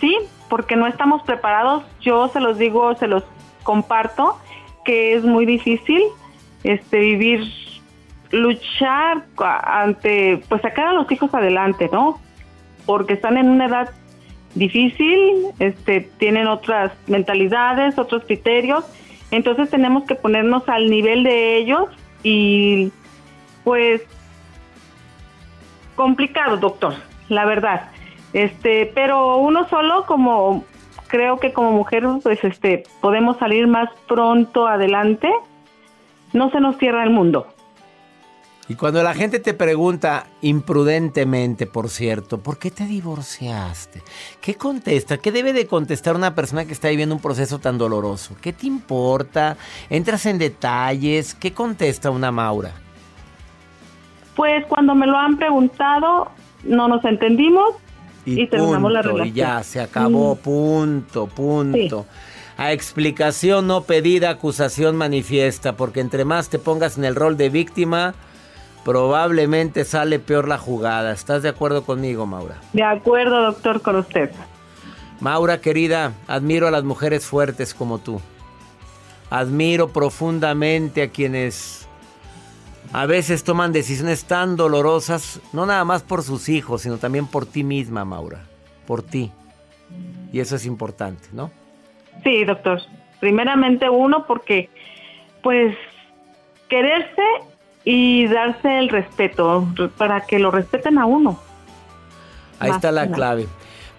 Sí, 0.00 0.16
porque 0.48 0.74
no 0.74 0.86
estamos 0.86 1.22
preparados. 1.22 1.84
Yo 2.00 2.28
se 2.28 2.40
los 2.40 2.56
digo, 2.56 2.94
se 2.96 3.06
los 3.06 3.22
comparto, 3.62 4.38
que 4.84 5.14
es 5.14 5.22
muy 5.22 5.44
difícil 5.46 6.02
este 6.64 6.98
vivir, 6.98 7.52
luchar 8.30 9.26
ante, 9.64 10.42
pues 10.48 10.62
sacar 10.62 10.86
a 10.88 10.92
los 10.94 11.10
hijos 11.12 11.32
adelante, 11.34 11.90
¿no? 11.92 12.18
Porque 12.86 13.12
están 13.12 13.36
en 13.36 13.48
una 13.50 13.66
edad 13.66 13.90
difícil, 14.54 15.46
este, 15.58 16.00
tienen 16.18 16.46
otras 16.46 16.92
mentalidades, 17.06 17.98
otros 17.98 18.24
criterios, 18.24 18.84
entonces 19.30 19.70
tenemos 19.70 20.04
que 20.04 20.14
ponernos 20.14 20.68
al 20.68 20.90
nivel 20.90 21.24
de 21.24 21.56
ellos 21.56 21.88
y 22.22 22.92
pues 23.64 24.02
complicado, 25.94 26.56
doctor, 26.56 26.94
la 27.28 27.44
verdad. 27.44 27.88
Este, 28.32 28.90
pero 28.94 29.36
uno 29.38 29.68
solo 29.68 30.06
como 30.06 30.64
creo 31.08 31.38
que 31.38 31.52
como 31.52 31.72
mujer 31.72 32.04
pues 32.22 32.42
este 32.42 32.84
podemos 33.00 33.36
salir 33.38 33.66
más 33.66 33.90
pronto 34.08 34.66
adelante. 34.66 35.30
No 36.32 36.50
se 36.50 36.60
nos 36.60 36.78
cierra 36.78 37.04
el 37.04 37.10
mundo. 37.10 37.46
Y 38.68 38.76
cuando 38.76 39.02
la 39.02 39.12
gente 39.12 39.40
te 39.40 39.54
pregunta, 39.54 40.26
imprudentemente, 40.40 41.66
por 41.66 41.90
cierto, 41.90 42.38
¿por 42.38 42.58
qué 42.58 42.70
te 42.70 42.86
divorciaste? 42.86 44.02
¿Qué 44.40 44.54
contesta? 44.54 45.18
¿Qué 45.18 45.32
debe 45.32 45.52
de 45.52 45.66
contestar 45.66 46.14
una 46.14 46.34
persona 46.34 46.64
que 46.64 46.72
está 46.72 46.88
viviendo 46.88 47.14
un 47.14 47.20
proceso 47.20 47.58
tan 47.58 47.76
doloroso? 47.76 48.36
¿Qué 48.40 48.52
te 48.52 48.66
importa? 48.66 49.56
¿Entras 49.90 50.26
en 50.26 50.38
detalles? 50.38 51.34
¿Qué 51.34 51.52
contesta 51.52 52.10
una 52.10 52.30
Maura? 52.30 52.72
Pues 54.36 54.64
cuando 54.66 54.94
me 54.94 55.06
lo 55.06 55.18
han 55.18 55.36
preguntado, 55.36 56.30
no 56.62 56.88
nos 56.88 57.04
entendimos 57.04 57.74
y, 58.24 58.46
terminamos 58.46 58.92
la 58.92 59.00
punto, 59.02 59.16
relación. 59.16 59.36
Y 59.36 59.38
ya, 59.38 59.62
se 59.64 59.80
acabó, 59.80 60.36
Mm. 60.36 60.38
punto, 60.38 61.26
punto. 61.26 62.06
A 62.56 62.72
explicación 62.72 63.66
no 63.66 63.82
pedida, 63.82 64.30
acusación 64.30 64.96
manifiesta, 64.96 65.76
porque 65.76 66.00
entre 66.00 66.24
más 66.24 66.48
te 66.48 66.58
pongas 66.58 66.96
en 66.96 67.04
el 67.04 67.16
rol 67.16 67.36
de 67.36 67.50
víctima, 67.50 68.14
probablemente 68.84 69.84
sale 69.84 70.18
peor 70.18 70.48
la 70.48 70.58
jugada. 70.58 71.12
¿Estás 71.12 71.42
de 71.42 71.48
acuerdo 71.48 71.84
conmigo, 71.84 72.26
Maura? 72.26 72.56
De 72.72 72.82
acuerdo, 72.82 73.42
doctor, 73.42 73.82
con 73.82 73.96
usted. 73.96 74.30
Maura, 75.20 75.60
querida, 75.60 76.14
admiro 76.26 76.66
a 76.66 76.70
las 76.70 76.84
mujeres 76.84 77.26
fuertes 77.26 77.74
como 77.74 77.98
tú. 77.98 78.20
Admiro 79.30 79.88
profundamente 79.88 81.02
a 81.02 81.10
quienes 81.10 81.88
a 82.92 83.06
veces 83.06 83.44
toman 83.44 83.72
decisiones 83.72 84.24
tan 84.24 84.56
dolorosas, 84.56 85.40
no 85.52 85.64
nada 85.64 85.84
más 85.84 86.02
por 86.02 86.22
sus 86.22 86.48
hijos, 86.48 86.82
sino 86.82 86.98
también 86.98 87.26
por 87.26 87.46
ti 87.46 87.64
misma, 87.64 88.04
Maura. 88.04 88.40
Por 88.86 89.02
ti. 89.02 89.30
Y 90.32 90.40
eso 90.40 90.56
es 90.56 90.66
importante, 90.66 91.28
¿no? 91.32 91.50
Sí, 92.24 92.44
doctor. 92.44 92.80
Primeramente 93.20 93.88
uno 93.88 94.26
porque 94.26 94.68
pues 95.42 95.76
quererse 96.68 97.22
y 97.84 98.26
darse 98.28 98.78
el 98.78 98.88
respeto 98.88 99.66
para 99.96 100.22
que 100.22 100.38
lo 100.38 100.50
respeten 100.50 100.98
a 100.98 101.06
uno. 101.06 101.40
Ahí 102.58 102.68
Más 102.68 102.76
está 102.76 102.92
la 102.92 103.10
clave. 103.10 103.46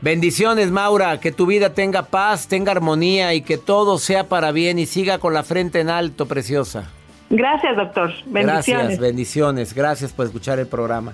Bendiciones, 0.02 0.70
Maura. 0.70 1.20
Que 1.20 1.32
tu 1.32 1.46
vida 1.46 1.74
tenga 1.74 2.04
paz, 2.04 2.48
tenga 2.48 2.72
armonía 2.74 3.34
y 3.34 3.42
que 3.42 3.58
todo 3.58 3.98
sea 3.98 4.28
para 4.28 4.52
bien 4.52 4.80
y 4.80 4.86
siga 4.86 5.18
con 5.18 5.34
la 5.34 5.44
frente 5.44 5.80
en 5.80 5.90
alto, 5.90 6.26
preciosa. 6.26 6.90
Gracias, 7.30 7.76
doctor. 7.76 8.12
Bendiciones. 8.26 8.66
Gracias, 8.66 9.00
bendiciones. 9.00 9.74
Gracias 9.74 10.12
por 10.12 10.26
escuchar 10.26 10.60
el 10.60 10.68
programa. 10.68 11.14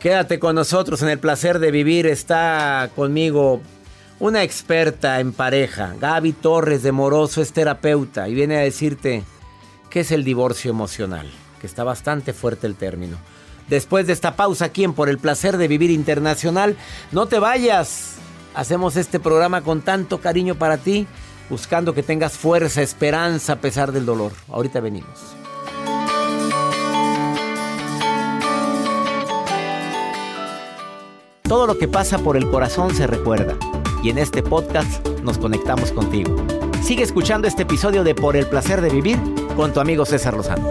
Quédate 0.00 0.38
con 0.38 0.54
nosotros 0.54 1.02
en 1.02 1.08
el 1.08 1.18
placer 1.18 1.58
de 1.58 1.70
vivir. 1.70 2.06
Está 2.06 2.90
conmigo 2.94 3.62
una 4.20 4.42
experta 4.42 5.18
en 5.20 5.32
pareja. 5.32 5.94
Gaby 5.98 6.32
Torres 6.34 6.82
de 6.82 6.92
Moroso 6.92 7.40
es 7.40 7.52
terapeuta 7.52 8.28
y 8.28 8.34
viene 8.34 8.56
a 8.56 8.60
decirte 8.60 9.24
qué 9.90 10.00
es 10.00 10.12
el 10.12 10.24
divorcio 10.24 10.70
emocional, 10.70 11.30
está 11.66 11.84
bastante 11.84 12.32
fuerte 12.32 12.66
el 12.66 12.74
término. 12.74 13.16
Después 13.68 14.06
de 14.06 14.12
esta 14.12 14.36
pausa 14.36 14.66
aquí 14.66 14.84
en 14.84 14.92
Por 14.92 15.08
el 15.08 15.18
placer 15.18 15.56
de 15.56 15.68
vivir 15.68 15.90
internacional, 15.90 16.76
no 17.12 17.26
te 17.26 17.38
vayas. 17.38 18.16
Hacemos 18.54 18.96
este 18.96 19.18
programa 19.18 19.62
con 19.62 19.82
tanto 19.82 20.20
cariño 20.20 20.54
para 20.54 20.78
ti, 20.78 21.06
buscando 21.50 21.94
que 21.94 22.02
tengas 22.02 22.34
fuerza, 22.34 22.82
esperanza 22.82 23.54
a 23.54 23.60
pesar 23.60 23.92
del 23.92 24.06
dolor. 24.06 24.32
Ahorita 24.48 24.80
venimos. 24.80 25.34
Todo 31.42 31.66
lo 31.66 31.78
que 31.78 31.88
pasa 31.88 32.18
por 32.18 32.36
el 32.36 32.50
corazón 32.50 32.94
se 32.94 33.06
recuerda. 33.06 33.56
Y 34.02 34.10
en 34.10 34.18
este 34.18 34.42
podcast 34.42 35.06
nos 35.22 35.38
conectamos 35.38 35.92
contigo. 35.92 36.36
Sigue 36.82 37.02
escuchando 37.02 37.48
este 37.48 37.62
episodio 37.62 38.04
de 38.04 38.14
Por 38.14 38.36
el 38.36 38.46
placer 38.46 38.80
de 38.80 38.90
vivir 38.90 39.18
con 39.56 39.72
tu 39.72 39.80
amigo 39.80 40.04
César 40.04 40.34
Lozano. 40.34 40.68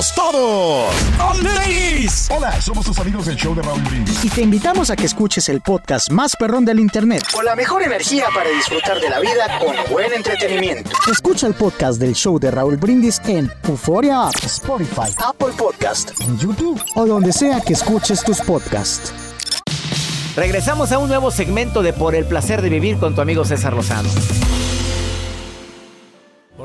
¿Cómo 0.00 0.08
andamos 0.08 0.14
todos? 0.14 1.42
¡Ladies! 1.42 2.28
Hola, 2.30 2.60
somos 2.60 2.86
tus 2.86 2.98
amigos 2.98 3.26
del 3.26 3.36
show 3.36 3.54
de 3.54 3.60
Raúl 3.60 3.82
Brindis. 3.82 4.24
y 4.24 4.30
te 4.30 4.40
invitamos 4.40 4.88
a 4.88 4.96
que 4.96 5.04
escuches 5.04 5.48
el 5.50 5.60
podcast 5.60 6.10
más 6.10 6.36
perrón 6.36 6.64
del 6.64 6.80
internet. 6.80 7.22
Con 7.32 7.44
la 7.44 7.54
mejor 7.54 7.82
energía 7.82 8.26
para 8.34 8.48
disfrutar 8.48 8.98
de 8.98 9.10
la 9.10 9.20
vida 9.20 9.58
con 9.58 9.76
buen 9.92 10.10
entretenimiento. 10.12 10.90
Escucha 11.10 11.46
el 11.46 11.54
podcast 11.54 12.00
del 12.00 12.14
show 12.14 12.38
de 12.38 12.50
Raúl 12.50 12.78
Brindis 12.78 13.20
en 13.26 13.52
Euforia 13.68 14.28
App, 14.28 14.36
Spotify, 14.42 15.14
Apple 15.18 15.52
Podcast. 15.58 16.18
en 16.20 16.38
YouTube 16.38 16.80
o 16.94 17.06
donde 17.06 17.32
sea 17.32 17.60
que 17.60 17.74
escuches 17.74 18.22
tus 18.24 18.40
podcasts. 18.40 19.12
Regresamos 20.34 20.92
a 20.92 20.98
un 20.98 21.08
nuevo 21.08 21.30
segmento 21.30 21.82
de 21.82 21.92
Por 21.92 22.14
el 22.14 22.24
placer 22.24 22.62
de 22.62 22.70
vivir 22.70 22.98
con 22.98 23.14
tu 23.14 23.20
amigo 23.20 23.44
César 23.44 23.74
Lozano. 23.74 24.08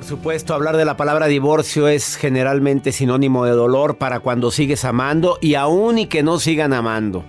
Supuesto, 0.05 0.53
hablar 0.53 0.77
de 0.77 0.85
la 0.85 0.97
palabra 0.97 1.25
divorcio 1.25 1.87
es 1.87 2.15
generalmente 2.15 2.91
sinónimo 2.91 3.43
de 3.43 3.53
dolor 3.53 3.97
para 3.97 4.19
cuando 4.19 4.51
sigues 4.51 4.85
amando 4.85 5.39
y 5.41 5.55
aún 5.55 5.97
y 5.97 6.05
que 6.05 6.21
no 6.21 6.37
sigan 6.37 6.73
amando. 6.73 7.25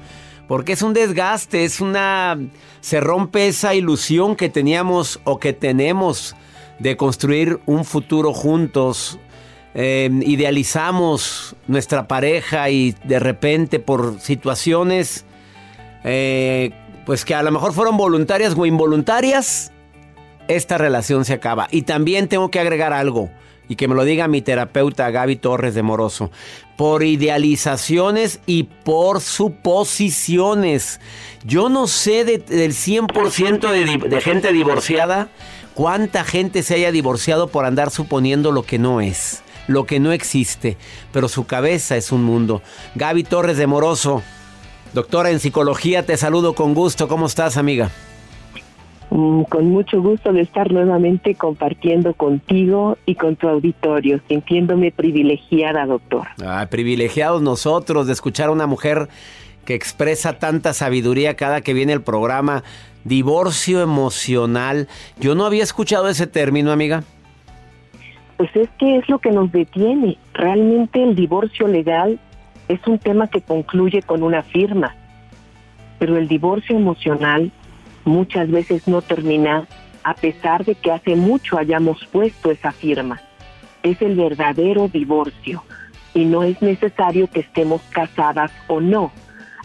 Porque 0.47 0.75
es 0.75 0.83
un 0.83 0.93
desgaste, 0.93 1.65
es 1.65 1.81
una... 1.81 2.39
se 2.83 3.01
rompe 3.01 3.49
esa 3.49 3.75
ilusión 3.75 4.37
que 4.37 4.51
teníamos 4.51 5.21
o 5.25 5.39
que 5.39 5.55
tenemos 5.55 6.37
de 6.79 6.99
construir 6.99 7.61
un 7.65 7.87
futuro 7.87 8.35
juntos. 8.35 9.19
Eh, 9.75 10.11
idealizamos 10.27 11.57
nuestra 11.69 12.07
pareja 12.07 12.69
y 12.69 12.95
de 13.05 13.19
repente 13.19 13.79
por 13.79 14.21
situaciones 14.21 15.25
eh, 16.05 16.73
pues 17.07 17.25
que 17.25 17.35
a 17.35 17.43
lo 17.43 17.51
mejor 17.53 17.73
fueron 17.73 17.97
voluntarias 17.97 18.55
o 18.55 18.67
involuntarias, 18.67 19.73
esta 20.49 20.79
relación 20.79 21.25
se 21.25 21.33
acaba. 21.35 21.69
Y 21.71 21.83
también 21.83 22.29
tengo 22.29 22.51
que 22.51 22.61
agregar 22.61 22.93
algo, 22.93 23.31
y 23.69 23.77
que 23.77 23.89
me 23.89 23.95
lo 23.95 24.05
diga 24.05 24.29
mi 24.29 24.43
terapeuta 24.43 25.11
Gaby 25.11 25.37
Torres 25.37 25.75
de 25.75 25.83
Moroso, 25.83 26.31
por 26.77 27.03
idealizaciones 27.03 28.41
y 28.47 28.65
por 28.65 29.21
suposiciones. 29.21 31.01
Yo 31.45 31.69
no 31.69 31.87
sé 31.87 32.25
de- 32.25 32.39
del 32.39 32.73
100% 32.73 33.71
de, 33.71 34.09
de 34.09 34.21
gente 34.21 34.53
divorciada, 34.53 35.29
cuánta 35.75 36.25
gente 36.25 36.63
se 36.63 36.75
haya 36.75 36.93
divorciado 36.93 37.49
por 37.49 37.65
andar 37.65 37.91
suponiendo 37.91 38.53
lo 38.53 38.63
que 38.63 38.79
no 38.79 39.01
es. 39.01 39.43
Lo 39.69 39.85
que 39.85 39.99
no 39.99 40.13
existe, 40.13 40.77
pero 41.13 41.29
su 41.29 41.45
cabeza 41.45 41.97
es 41.97 42.13
un 42.13 42.23
mundo. 42.23 42.63
Gaby 42.95 43.25
Torres 43.25 43.57
de 43.57 43.67
Moroso, 43.67 44.23
Doctora 44.95 45.31
en 45.31 45.41
psicología, 45.41 46.07
te 46.07 46.17
saludo 46.17 46.55
con 46.55 46.73
gusto. 46.73 47.09
¿Cómo 47.09 47.27
estás, 47.27 47.57
amiga? 47.59 47.91
Mm, 49.11 49.43
Con 49.43 49.71
mucho 49.71 50.03
gusto 50.03 50.33
de 50.33 50.43
estar 50.43 50.73
nuevamente 50.73 51.35
compartiendo 51.35 52.15
contigo 52.15 52.99
y 53.07 53.15
con 53.15 53.37
tu 53.37 53.49
auditorio, 53.49 54.21
sintiéndome 54.29 54.91
privilegiada, 54.91 55.87
doctor. 55.87 56.27
Ah, 56.45 56.67
privilegiados 56.69 57.41
nosotros 57.41 58.07
de 58.07 58.13
escuchar 58.13 58.49
a 58.49 58.53
una 58.53 58.67
mujer 58.67 59.09
que 59.65 59.75
expresa 59.75 60.39
tanta 60.39 60.73
sabiduría 60.73 61.35
cada 61.35 61.61
que 61.61 61.75
viene 61.75 61.93
el 61.93 62.03
programa. 62.03 62.63
Divorcio 63.05 63.81
emocional. 63.81 64.89
Yo 65.21 65.35
no 65.35 65.47
había 65.47 65.63
escuchado 65.63 66.09
ese 66.09 66.27
término, 66.27 66.73
amiga. 66.73 67.05
Pues 68.37 68.55
es 68.55 68.69
que 68.79 68.99
es 68.99 69.09
lo 69.09 69.19
que 69.19 69.31
nos 69.31 69.51
detiene. 69.53 70.19
Realmente 70.35 71.03
el 71.03 71.15
divorcio 71.15 71.69
legal 71.69 72.19
es 72.69 72.81
un 72.87 72.99
tema 72.99 73.29
que 73.29 73.41
concluye 73.41 74.03
con 74.03 74.23
una 74.23 74.43
firma, 74.43 74.95
pero 75.99 76.17
el 76.17 76.27
divorcio 76.29 76.77
emocional 76.77 77.53
muchas 78.07 78.51
veces 78.51 78.89
no 78.89 79.03
termina 79.03 79.69
a 80.03 80.15
pesar 80.15 80.65
de 80.65 80.77
que 80.77 80.91
hace 80.91 81.17
mucho 81.17 81.59
hayamos 81.59 82.07
puesto 82.07 82.51
esa 82.51 82.73
firma. 82.73 83.21
Es 83.83 84.01
el 84.01 84.17
verdadero 84.17 84.89
divorcio, 84.89 85.63
y 86.17 86.25
no 86.25 86.43
es 86.43 86.63
necesario 86.63 87.29
que 87.29 87.41
estemos 87.41 87.83
casadas 87.91 88.51
o 88.69 88.81
no. 88.81 89.13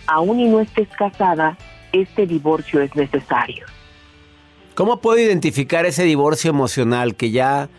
Aún 0.06 0.40
y 0.42 0.50
no 0.50 0.60
estés 0.60 0.90
casada, 0.90 1.58
este 1.94 2.28
divorcio 2.28 2.82
es 2.82 2.94
necesario. 2.96 3.66
¿Cómo 4.76 5.00
puedo 5.00 5.18
identificar 5.20 5.86
ese 5.86 6.04
divorcio 6.04 6.50
emocional 6.50 7.16
que 7.16 7.32
ya 7.32 7.70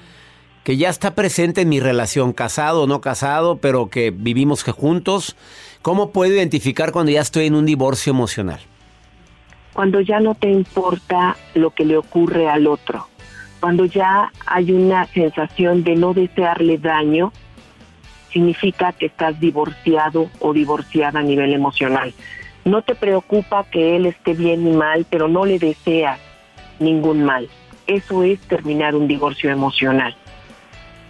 que 0.64 0.76
ya 0.76 0.90
está 0.90 1.16
presente 1.16 1.62
en 1.62 1.68
mi 1.68 1.80
relación, 1.80 2.32
casado 2.32 2.84
o 2.84 2.86
no 2.86 3.00
casado, 3.00 3.56
pero 3.56 3.90
que 3.90 4.10
vivimos 4.10 4.62
juntos? 4.62 5.36
¿Cómo 5.82 6.12
puedo 6.12 6.32
identificar 6.32 6.92
cuando 6.92 7.10
ya 7.10 7.20
estoy 7.20 7.46
en 7.46 7.56
un 7.56 7.66
divorcio 7.66 8.12
emocional? 8.12 8.60
Cuando 9.72 10.00
ya 10.00 10.20
no 10.20 10.34
te 10.34 10.50
importa 10.50 11.36
lo 11.54 11.70
que 11.70 11.84
le 11.84 11.96
ocurre 11.96 12.48
al 12.48 12.66
otro, 12.66 13.08
cuando 13.60 13.84
ya 13.84 14.32
hay 14.46 14.72
una 14.72 15.06
sensación 15.06 15.84
de 15.84 15.94
no 15.96 16.14
desearle 16.14 16.78
daño, 16.78 17.32
significa 18.32 18.92
que 18.92 19.06
estás 19.06 19.38
divorciado 19.40 20.30
o 20.40 20.52
divorciada 20.52 21.20
a 21.20 21.22
nivel 21.22 21.52
emocional. 21.52 22.12
No 22.64 22.82
te 22.82 22.94
preocupa 22.94 23.64
que 23.64 23.96
él 23.96 24.06
esté 24.06 24.34
bien 24.34 24.66
y 24.66 24.72
mal, 24.72 25.06
pero 25.08 25.28
no 25.28 25.44
le 25.44 25.58
deseas 25.58 26.18
ningún 26.78 27.24
mal. 27.24 27.48
Eso 27.86 28.22
es 28.22 28.40
terminar 28.40 28.94
un 28.94 29.08
divorcio 29.08 29.50
emocional. 29.50 30.14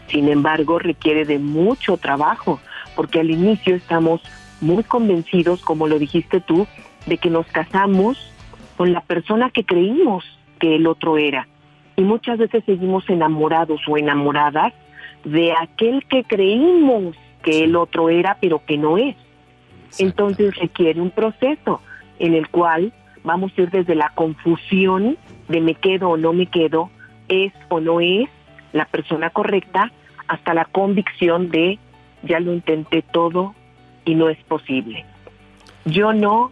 Sin 0.09 0.29
embargo, 0.29 0.79
requiere 0.79 1.25
de 1.25 1.39
mucho 1.39 1.97
trabajo, 1.97 2.61
porque 2.95 3.21
al 3.21 3.31
inicio 3.31 3.75
estamos 3.75 4.21
muy 4.61 4.85
convencidos, 4.85 5.63
como 5.63 5.89
lo 5.89 5.99
dijiste 5.99 6.41
tú, 6.41 6.67
de 7.07 7.19
que 7.19 7.31
nos 7.31 7.47
casamos 7.47 8.32
con 8.83 8.93
la 8.93 9.03
persona 9.03 9.49
que 9.51 9.63
creímos 9.63 10.25
que 10.59 10.75
el 10.75 10.89
otro 10.89 11.17
era. 11.17 11.47
Y 11.95 12.03
muchas 12.03 12.39
veces 12.39 12.65
seguimos 12.67 13.09
enamorados 13.09 13.81
o 13.87 13.97
enamoradas 13.97 14.73
de 15.23 15.53
aquel 15.53 16.05
que 16.07 16.25
creímos 16.25 17.15
que 17.45 17.63
el 17.63 17.77
otro 17.77 18.09
era, 18.09 18.39
pero 18.41 18.65
que 18.67 18.77
no 18.79 18.99
es. 18.99 19.15
Entonces 20.01 20.57
requiere 20.57 21.01
un 21.01 21.13
proceso 21.13 21.81
en 22.19 22.35
el 22.35 22.49
cual 22.49 22.93
vamos 23.23 23.53
a 23.57 23.63
ir 23.63 23.71
desde 23.71 23.95
la 23.95 24.11
confusión 24.17 25.17
de 25.47 25.61
me 25.61 25.77
quedo 25.77 26.09
o 26.09 26.17
no 26.17 26.33
me 26.33 26.47
quedo, 26.47 26.91
es 27.29 27.53
o 27.69 27.79
no 27.79 28.01
es 28.01 28.29
la 28.73 28.87
persona 28.87 29.31
correcta, 29.31 29.93
hasta 30.27 30.55
la 30.55 30.65
convicción 30.65 31.51
de 31.51 31.79
ya 32.25 32.41
lo 32.41 32.53
intenté 32.53 33.03
todo 33.03 33.55
y 34.05 34.17
no 34.17 34.29
es 34.29 34.39
posible. 34.43 35.05
Yo 35.85 36.13
no 36.13 36.51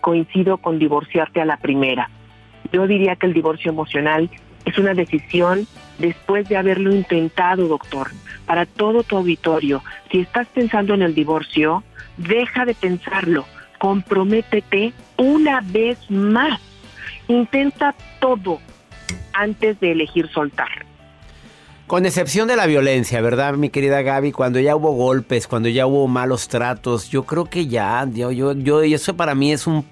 coincido 0.00 0.58
con 0.58 0.78
divorciarte 0.78 1.40
a 1.40 1.44
la 1.44 1.56
primera. 1.56 2.10
Yo 2.72 2.86
diría 2.86 3.16
que 3.16 3.26
el 3.26 3.34
divorcio 3.34 3.70
emocional 3.70 4.30
es 4.64 4.78
una 4.78 4.94
decisión 4.94 5.66
después 5.98 6.48
de 6.48 6.56
haberlo 6.56 6.94
intentado, 6.94 7.68
doctor. 7.68 8.10
Para 8.46 8.66
todo 8.66 9.02
tu 9.02 9.16
auditorio, 9.16 9.82
si 10.10 10.20
estás 10.20 10.46
pensando 10.48 10.94
en 10.94 11.02
el 11.02 11.14
divorcio, 11.14 11.82
deja 12.16 12.64
de 12.64 12.74
pensarlo, 12.74 13.44
comprométete 13.78 14.92
una 15.16 15.60
vez 15.60 16.10
más. 16.10 16.60
Intenta 17.28 17.94
todo 18.20 18.60
antes 19.32 19.78
de 19.80 19.92
elegir 19.92 20.28
soltar. 20.28 20.89
Con 21.90 22.06
excepción 22.06 22.46
de 22.46 22.54
la 22.54 22.66
violencia, 22.66 23.20
¿verdad, 23.20 23.54
mi 23.54 23.68
querida 23.68 24.00
Gaby? 24.02 24.30
Cuando 24.30 24.60
ya 24.60 24.76
hubo 24.76 24.92
golpes, 24.92 25.48
cuando 25.48 25.68
ya 25.68 25.88
hubo 25.88 26.06
malos 26.06 26.46
tratos, 26.46 27.10
yo 27.10 27.24
creo 27.24 27.46
que 27.46 27.66
ya, 27.66 28.06
yo, 28.08 28.30
yo, 28.30 28.52
yo, 28.52 28.80
eso 28.82 29.16
para 29.16 29.34
mí 29.34 29.50
es 29.50 29.66
un, 29.66 29.84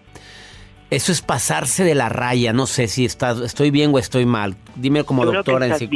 eso 0.90 1.10
es 1.10 1.22
pasarse 1.22 1.82
de 1.82 1.96
la 1.96 2.08
raya. 2.08 2.52
No 2.52 2.68
sé 2.68 2.86
si 2.86 3.04
está, 3.04 3.34
estoy 3.44 3.72
bien 3.72 3.92
o 3.92 3.98
estoy 3.98 4.26
mal. 4.26 4.54
Dime 4.76 5.02
como 5.02 5.26
doctora 5.26 5.66
en 5.66 5.76
sí. 5.76 5.90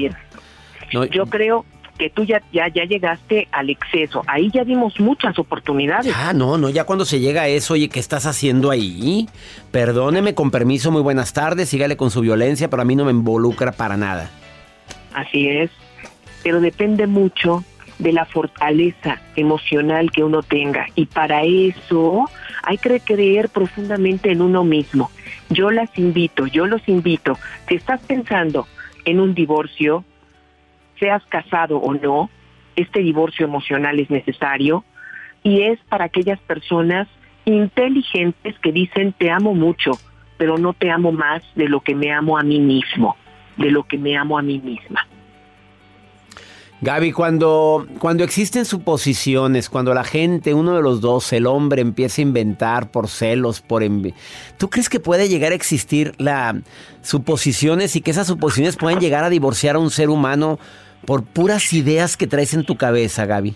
yo 0.90 1.26
creo 1.26 1.64
que 1.96 2.10
tú 2.10 2.24
ya, 2.24 2.42
ya, 2.52 2.66
ya 2.66 2.82
llegaste 2.82 3.46
al 3.52 3.70
exceso. 3.70 4.24
Ahí 4.26 4.50
ya 4.52 4.64
dimos 4.64 4.98
muchas 4.98 5.38
oportunidades. 5.38 6.12
Ah, 6.16 6.32
no, 6.34 6.58
no, 6.58 6.68
ya 6.68 6.82
cuando 6.82 7.04
se 7.04 7.20
llega 7.20 7.42
a 7.42 7.46
eso, 7.46 7.74
oye, 7.74 7.88
¿qué 7.88 8.00
estás 8.00 8.26
haciendo 8.26 8.72
ahí? 8.72 9.28
Perdóneme, 9.70 10.34
con 10.34 10.50
permiso, 10.50 10.90
muy 10.90 11.02
buenas 11.02 11.32
tardes, 11.32 11.68
sígale 11.68 11.96
con 11.96 12.10
su 12.10 12.22
violencia, 12.22 12.68
pero 12.68 12.82
a 12.82 12.84
mí 12.84 12.96
no 12.96 13.04
me 13.04 13.12
involucra 13.12 13.70
para 13.70 13.96
nada. 13.96 14.28
Así 15.14 15.46
es 15.46 15.70
pero 16.42 16.60
depende 16.60 17.06
mucho 17.06 17.64
de 17.98 18.12
la 18.12 18.24
fortaleza 18.24 19.20
emocional 19.36 20.10
que 20.10 20.24
uno 20.24 20.42
tenga 20.42 20.86
y 20.94 21.06
para 21.06 21.42
eso 21.44 22.28
hay 22.62 22.78
que 22.78 23.00
creer 23.00 23.48
profundamente 23.48 24.30
en 24.30 24.42
uno 24.42 24.64
mismo. 24.64 25.10
Yo 25.50 25.70
las 25.70 25.96
invito, 25.98 26.46
yo 26.46 26.66
los 26.66 26.86
invito, 26.88 27.38
si 27.68 27.76
estás 27.76 28.00
pensando 28.02 28.66
en 29.04 29.20
un 29.20 29.34
divorcio, 29.34 30.04
seas 30.98 31.22
casado 31.26 31.78
o 31.78 31.94
no, 31.94 32.30
este 32.76 33.00
divorcio 33.00 33.46
emocional 33.46 34.00
es 34.00 34.10
necesario 34.10 34.84
y 35.42 35.62
es 35.62 35.78
para 35.88 36.06
aquellas 36.06 36.40
personas 36.40 37.08
inteligentes 37.44 38.58
que 38.60 38.72
dicen 38.72 39.12
te 39.12 39.30
amo 39.30 39.54
mucho, 39.54 39.92
pero 40.38 40.58
no 40.58 40.72
te 40.72 40.90
amo 40.90 41.12
más 41.12 41.42
de 41.54 41.68
lo 41.68 41.80
que 41.80 41.94
me 41.94 42.12
amo 42.12 42.38
a 42.38 42.42
mí 42.42 42.60
mismo, 42.60 43.16
de 43.56 43.70
lo 43.70 43.84
que 43.84 43.98
me 43.98 44.16
amo 44.16 44.38
a 44.38 44.42
mí 44.42 44.58
misma. 44.58 45.06
Gaby, 46.82 47.12
cuando, 47.12 47.86
cuando 48.00 48.24
existen 48.24 48.64
suposiciones, 48.64 49.68
cuando 49.68 49.94
la 49.94 50.02
gente, 50.02 50.52
uno 50.52 50.74
de 50.74 50.82
los 50.82 51.00
dos, 51.00 51.32
el 51.32 51.46
hombre, 51.46 51.80
empieza 51.80 52.20
a 52.20 52.24
inventar 52.24 52.90
por 52.90 53.06
celos, 53.06 53.60
por 53.60 53.84
¿tú 54.58 54.68
crees 54.68 54.88
que 54.88 54.98
puede 54.98 55.28
llegar 55.28 55.52
a 55.52 55.54
existir 55.54 56.12
la 56.18 56.60
suposiciones 57.00 57.94
y 57.94 58.00
que 58.00 58.10
esas 58.10 58.26
suposiciones 58.26 58.76
pueden 58.76 58.98
llegar 58.98 59.22
a 59.22 59.30
divorciar 59.30 59.76
a 59.76 59.78
un 59.78 59.92
ser 59.92 60.10
humano 60.10 60.58
por 61.06 61.22
puras 61.22 61.72
ideas 61.72 62.16
que 62.16 62.26
traes 62.26 62.52
en 62.52 62.64
tu 62.64 62.76
cabeza, 62.76 63.26
Gaby? 63.26 63.54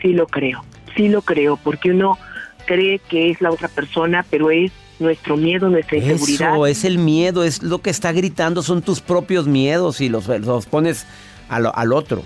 Sí 0.00 0.12
lo 0.12 0.28
creo, 0.28 0.64
sí 0.96 1.08
lo 1.08 1.22
creo, 1.22 1.56
porque 1.56 1.90
uno 1.90 2.18
cree 2.66 3.00
que 3.00 3.30
es 3.30 3.40
la 3.40 3.50
otra 3.50 3.66
persona, 3.66 4.24
pero 4.30 4.52
es 4.52 4.70
nuestro 5.00 5.36
miedo, 5.36 5.68
nuestra 5.70 5.98
inseguridad. 5.98 6.54
Eso, 6.54 6.66
es 6.66 6.84
el 6.84 6.98
miedo, 6.98 7.42
es 7.42 7.64
lo 7.64 7.80
que 7.80 7.90
está 7.90 8.12
gritando, 8.12 8.62
son 8.62 8.80
tus 8.80 9.00
propios 9.00 9.48
miedos 9.48 10.00
y 10.00 10.08
los, 10.08 10.28
los 10.28 10.66
pones 10.66 11.04
al, 11.48 11.92
otro. 11.92 12.22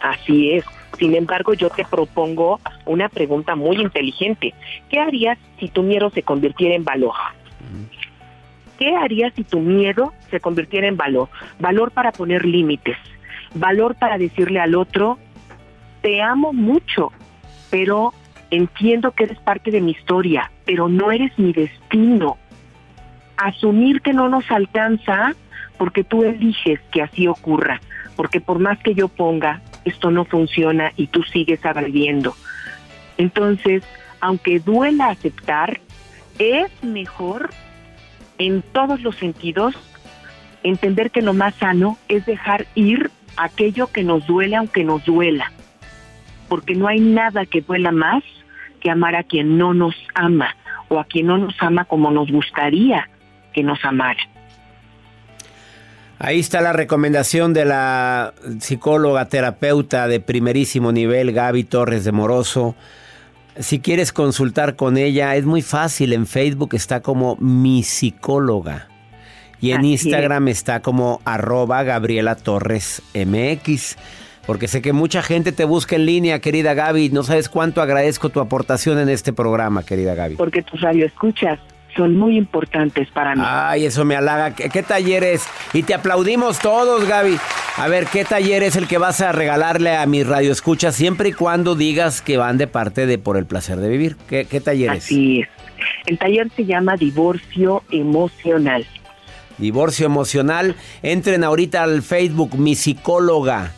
Así 0.00 0.52
es. 0.52 0.64
Sin 0.98 1.14
embargo, 1.14 1.54
yo 1.54 1.70
te 1.70 1.84
propongo 1.84 2.60
una 2.84 3.08
pregunta 3.08 3.54
muy 3.54 3.76
inteligente. 3.76 4.54
¿Qué 4.88 4.98
harías 4.98 5.38
si 5.58 5.68
tu 5.68 5.82
miedo 5.82 6.10
se 6.10 6.22
convirtiera 6.22 6.74
en 6.74 6.84
valor? 6.84 7.14
¿Qué 8.78 8.96
harías 8.96 9.32
si 9.34 9.44
tu 9.44 9.60
miedo 9.60 10.12
se 10.30 10.40
convirtiera 10.40 10.88
en 10.88 10.96
valor? 10.96 11.28
Valor 11.58 11.90
para 11.90 12.12
poner 12.12 12.46
límites, 12.46 12.96
valor 13.54 13.94
para 13.94 14.16
decirle 14.16 14.58
al 14.58 14.74
otro, 14.74 15.18
te 16.00 16.22
amo 16.22 16.54
mucho, 16.54 17.12
pero 17.68 18.14
entiendo 18.50 19.12
que 19.12 19.24
eres 19.24 19.38
parte 19.38 19.70
de 19.70 19.80
mi 19.80 19.92
historia, 19.92 20.50
pero 20.64 20.88
no 20.88 21.12
eres 21.12 21.38
mi 21.38 21.52
destino. 21.52 22.38
Asumir 23.36 24.00
que 24.00 24.12
no 24.12 24.28
nos 24.28 24.50
alcanza 24.50 25.34
porque 25.80 26.04
tú 26.04 26.24
eliges 26.24 26.78
que 26.92 27.00
así 27.00 27.26
ocurra 27.26 27.80
porque 28.20 28.42
por 28.42 28.58
más 28.58 28.78
que 28.80 28.94
yo 28.94 29.08
ponga, 29.08 29.62
esto 29.86 30.10
no 30.10 30.26
funciona 30.26 30.92
y 30.94 31.06
tú 31.06 31.22
sigues 31.22 31.64
agrediendo. 31.64 32.36
Entonces, 33.16 33.82
aunque 34.20 34.60
duela 34.60 35.06
aceptar, 35.06 35.80
es 36.38 36.70
mejor 36.84 37.48
en 38.36 38.60
todos 38.60 39.00
los 39.00 39.16
sentidos 39.16 39.74
entender 40.62 41.10
que 41.10 41.22
lo 41.22 41.32
más 41.32 41.54
sano 41.54 41.96
es 42.08 42.26
dejar 42.26 42.66
ir 42.74 43.10
aquello 43.38 43.86
que 43.86 44.04
nos 44.04 44.26
duele 44.26 44.56
aunque 44.56 44.84
nos 44.84 45.02
duela, 45.06 45.50
porque 46.50 46.74
no 46.74 46.88
hay 46.88 47.00
nada 47.00 47.46
que 47.46 47.62
duela 47.62 47.90
más 47.90 48.22
que 48.80 48.90
amar 48.90 49.16
a 49.16 49.22
quien 49.22 49.56
no 49.56 49.72
nos 49.72 49.94
ama 50.14 50.54
o 50.88 51.00
a 51.00 51.04
quien 51.04 51.26
no 51.26 51.38
nos 51.38 51.54
ama 51.62 51.86
como 51.86 52.10
nos 52.10 52.30
gustaría 52.30 53.08
que 53.54 53.62
nos 53.62 53.82
amara. 53.82 54.20
Ahí 56.22 56.38
está 56.38 56.60
la 56.60 56.74
recomendación 56.74 57.54
de 57.54 57.64
la 57.64 58.34
psicóloga 58.58 59.24
terapeuta 59.24 60.06
de 60.06 60.20
primerísimo 60.20 60.92
nivel, 60.92 61.32
Gaby 61.32 61.64
Torres 61.64 62.04
de 62.04 62.12
Moroso. 62.12 62.74
Si 63.58 63.80
quieres 63.80 64.12
consultar 64.12 64.76
con 64.76 64.98
ella, 64.98 65.34
es 65.36 65.46
muy 65.46 65.62
fácil. 65.62 66.12
En 66.12 66.26
Facebook 66.26 66.74
está 66.74 67.00
como 67.00 67.36
mi 67.36 67.84
psicóloga. 67.84 68.88
Y 69.62 69.70
en 69.70 69.86
Instagram 69.86 70.48
está 70.48 70.80
como 70.80 71.22
arroba 71.24 71.84
Gabriela 71.84 72.34
Torres 72.34 73.00
MX. 73.14 73.96
Porque 74.46 74.68
sé 74.68 74.82
que 74.82 74.92
mucha 74.92 75.22
gente 75.22 75.52
te 75.52 75.64
busca 75.64 75.96
en 75.96 76.04
línea, 76.04 76.40
querida 76.40 76.74
Gaby. 76.74 77.08
No 77.08 77.22
sabes 77.22 77.48
cuánto 77.48 77.80
agradezco 77.80 78.28
tu 78.28 78.40
aportación 78.40 78.98
en 78.98 79.08
este 79.08 79.32
programa, 79.32 79.84
querida 79.84 80.14
Gaby. 80.14 80.36
Porque 80.36 80.60
tu 80.60 80.76
radio 80.76 81.06
escuchas 81.06 81.58
son 81.96 82.16
muy 82.16 82.36
importantes 82.36 83.08
para 83.10 83.34
mí. 83.34 83.42
Ay, 83.44 83.86
eso 83.86 84.04
me 84.04 84.16
halaga. 84.16 84.54
¿Qué, 84.54 84.82
talleres? 84.82 85.46
Y 85.72 85.82
te 85.82 85.94
aplaudimos 85.94 86.58
todos, 86.58 87.06
Gaby. 87.06 87.38
A 87.76 87.88
ver, 87.88 88.06
¿qué 88.06 88.24
taller 88.24 88.62
es 88.62 88.76
el 88.76 88.86
que 88.86 88.98
vas 88.98 89.20
a 89.20 89.32
regalarle 89.32 89.96
a 89.96 90.06
mi 90.06 90.22
radio 90.22 90.52
escucha 90.52 90.92
siempre 90.92 91.30
y 91.30 91.32
cuando 91.32 91.74
digas 91.74 92.20
que 92.22 92.36
van 92.36 92.58
de 92.58 92.66
parte 92.66 93.06
de 93.06 93.18
Por 93.18 93.36
el 93.36 93.46
Placer 93.46 93.78
de 93.78 93.88
Vivir? 93.88 94.16
¿Qué, 94.28 94.44
qué 94.44 94.60
taller 94.60 94.92
es? 94.92 95.04
Así 95.04 95.40
es. 95.40 95.48
El 96.06 96.18
taller 96.18 96.50
se 96.54 96.64
llama 96.64 96.96
Divorcio 96.96 97.82
Emocional. 97.90 98.86
Divorcio 99.58 100.06
Emocional. 100.06 100.74
Entren 101.02 101.44
ahorita 101.44 101.82
al 101.82 102.02
Facebook, 102.02 102.58
mi 102.58 102.74
psicóloga 102.74 103.72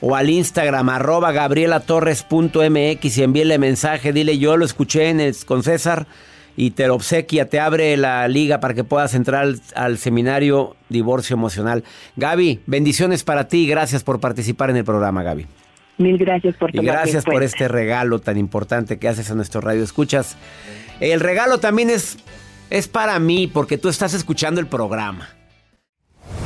o 0.00 0.14
al 0.14 0.30
Instagram 0.30 0.88
arroba 0.88 1.32
gabrielatorres.mx 1.32 3.18
y 3.18 3.22
envíele 3.22 3.58
mensaje, 3.58 4.12
dile 4.12 4.38
yo 4.38 4.56
lo 4.56 4.64
escuché 4.64 5.08
en 5.08 5.20
el, 5.20 5.34
con 5.44 5.62
César 5.62 6.06
y 6.56 6.70
te 6.70 6.86
lo 6.86 6.94
obsequia, 6.94 7.48
te 7.48 7.60
abre 7.60 7.96
la 7.96 8.26
liga 8.28 8.60
para 8.60 8.74
que 8.74 8.82
puedas 8.82 9.14
entrar 9.14 9.42
al, 9.42 9.60
al, 9.74 9.98
seminario 9.98 10.74
Divorcio 10.88 11.34
Emocional. 11.34 11.84
Gaby, 12.16 12.60
bendiciones 12.66 13.24
para 13.24 13.48
ti 13.48 13.64
y 13.64 13.66
gracias 13.68 14.02
por 14.02 14.20
participar 14.20 14.70
en 14.70 14.76
el 14.76 14.84
programa, 14.84 15.22
Gaby. 15.22 15.46
Mil 15.98 16.18
gracias 16.18 16.56
por 16.56 16.74
Y 16.74 16.78
gracias 16.80 17.24
por 17.24 17.42
este 17.42 17.68
regalo 17.68 18.18
tan 18.18 18.36
importante 18.36 18.98
que 18.98 19.08
haces 19.08 19.30
a 19.30 19.34
nuestro 19.34 19.60
radio. 19.60 19.82
Escuchas. 19.82 20.36
El 21.00 21.20
regalo 21.20 21.58
también 21.58 21.90
es, 21.90 22.18
es 22.70 22.88
para 22.88 23.18
mí 23.18 23.46
porque 23.46 23.78
tú 23.78 23.88
estás 23.88 24.12
escuchando 24.12 24.60
el 24.60 24.66
programa. 24.66 25.28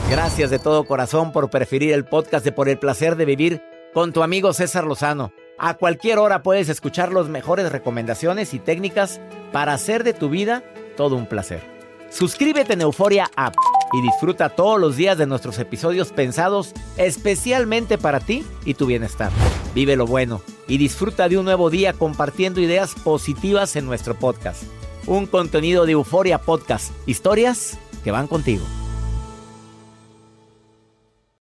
Gracias 0.08 0.50
de 0.50 0.58
todo 0.58 0.84
corazón 0.84 1.32
por 1.32 1.50
preferir 1.50 1.92
el 1.92 2.04
podcast 2.04 2.44
de 2.44 2.52
Por 2.52 2.68
el 2.68 2.78
placer 2.78 3.16
de 3.16 3.24
vivir 3.24 3.62
con 3.92 4.12
tu 4.12 4.22
amigo 4.22 4.52
César 4.52 4.84
Lozano. 4.84 5.32
A 5.62 5.74
cualquier 5.74 6.18
hora 6.18 6.42
puedes 6.42 6.70
escuchar 6.70 7.12
las 7.12 7.28
mejores 7.28 7.70
recomendaciones 7.70 8.54
y 8.54 8.58
técnicas 8.58 9.20
para 9.52 9.74
hacer 9.74 10.04
de 10.04 10.14
tu 10.14 10.30
vida 10.30 10.64
todo 10.96 11.16
un 11.16 11.26
placer. 11.26 11.60
Suscríbete 12.08 12.72
en 12.72 12.80
Euforia 12.80 13.30
App 13.36 13.54
y 13.92 14.00
disfruta 14.00 14.48
todos 14.48 14.80
los 14.80 14.96
días 14.96 15.18
de 15.18 15.26
nuestros 15.26 15.58
episodios 15.58 16.12
pensados 16.12 16.72
especialmente 16.96 17.98
para 17.98 18.20
ti 18.20 18.42
y 18.64 18.72
tu 18.72 18.86
bienestar. 18.86 19.30
Vive 19.74 19.96
lo 19.96 20.06
bueno 20.06 20.40
y 20.66 20.78
disfruta 20.78 21.28
de 21.28 21.36
un 21.36 21.44
nuevo 21.44 21.68
día 21.68 21.92
compartiendo 21.92 22.62
ideas 22.62 22.94
positivas 22.94 23.76
en 23.76 23.84
nuestro 23.84 24.14
podcast. 24.18 24.62
Un 25.06 25.26
contenido 25.26 25.84
de 25.84 25.92
Euforia 25.92 26.38
Podcast, 26.38 26.90
historias 27.06 27.78
que 28.02 28.12
van 28.12 28.28
contigo. 28.28 28.64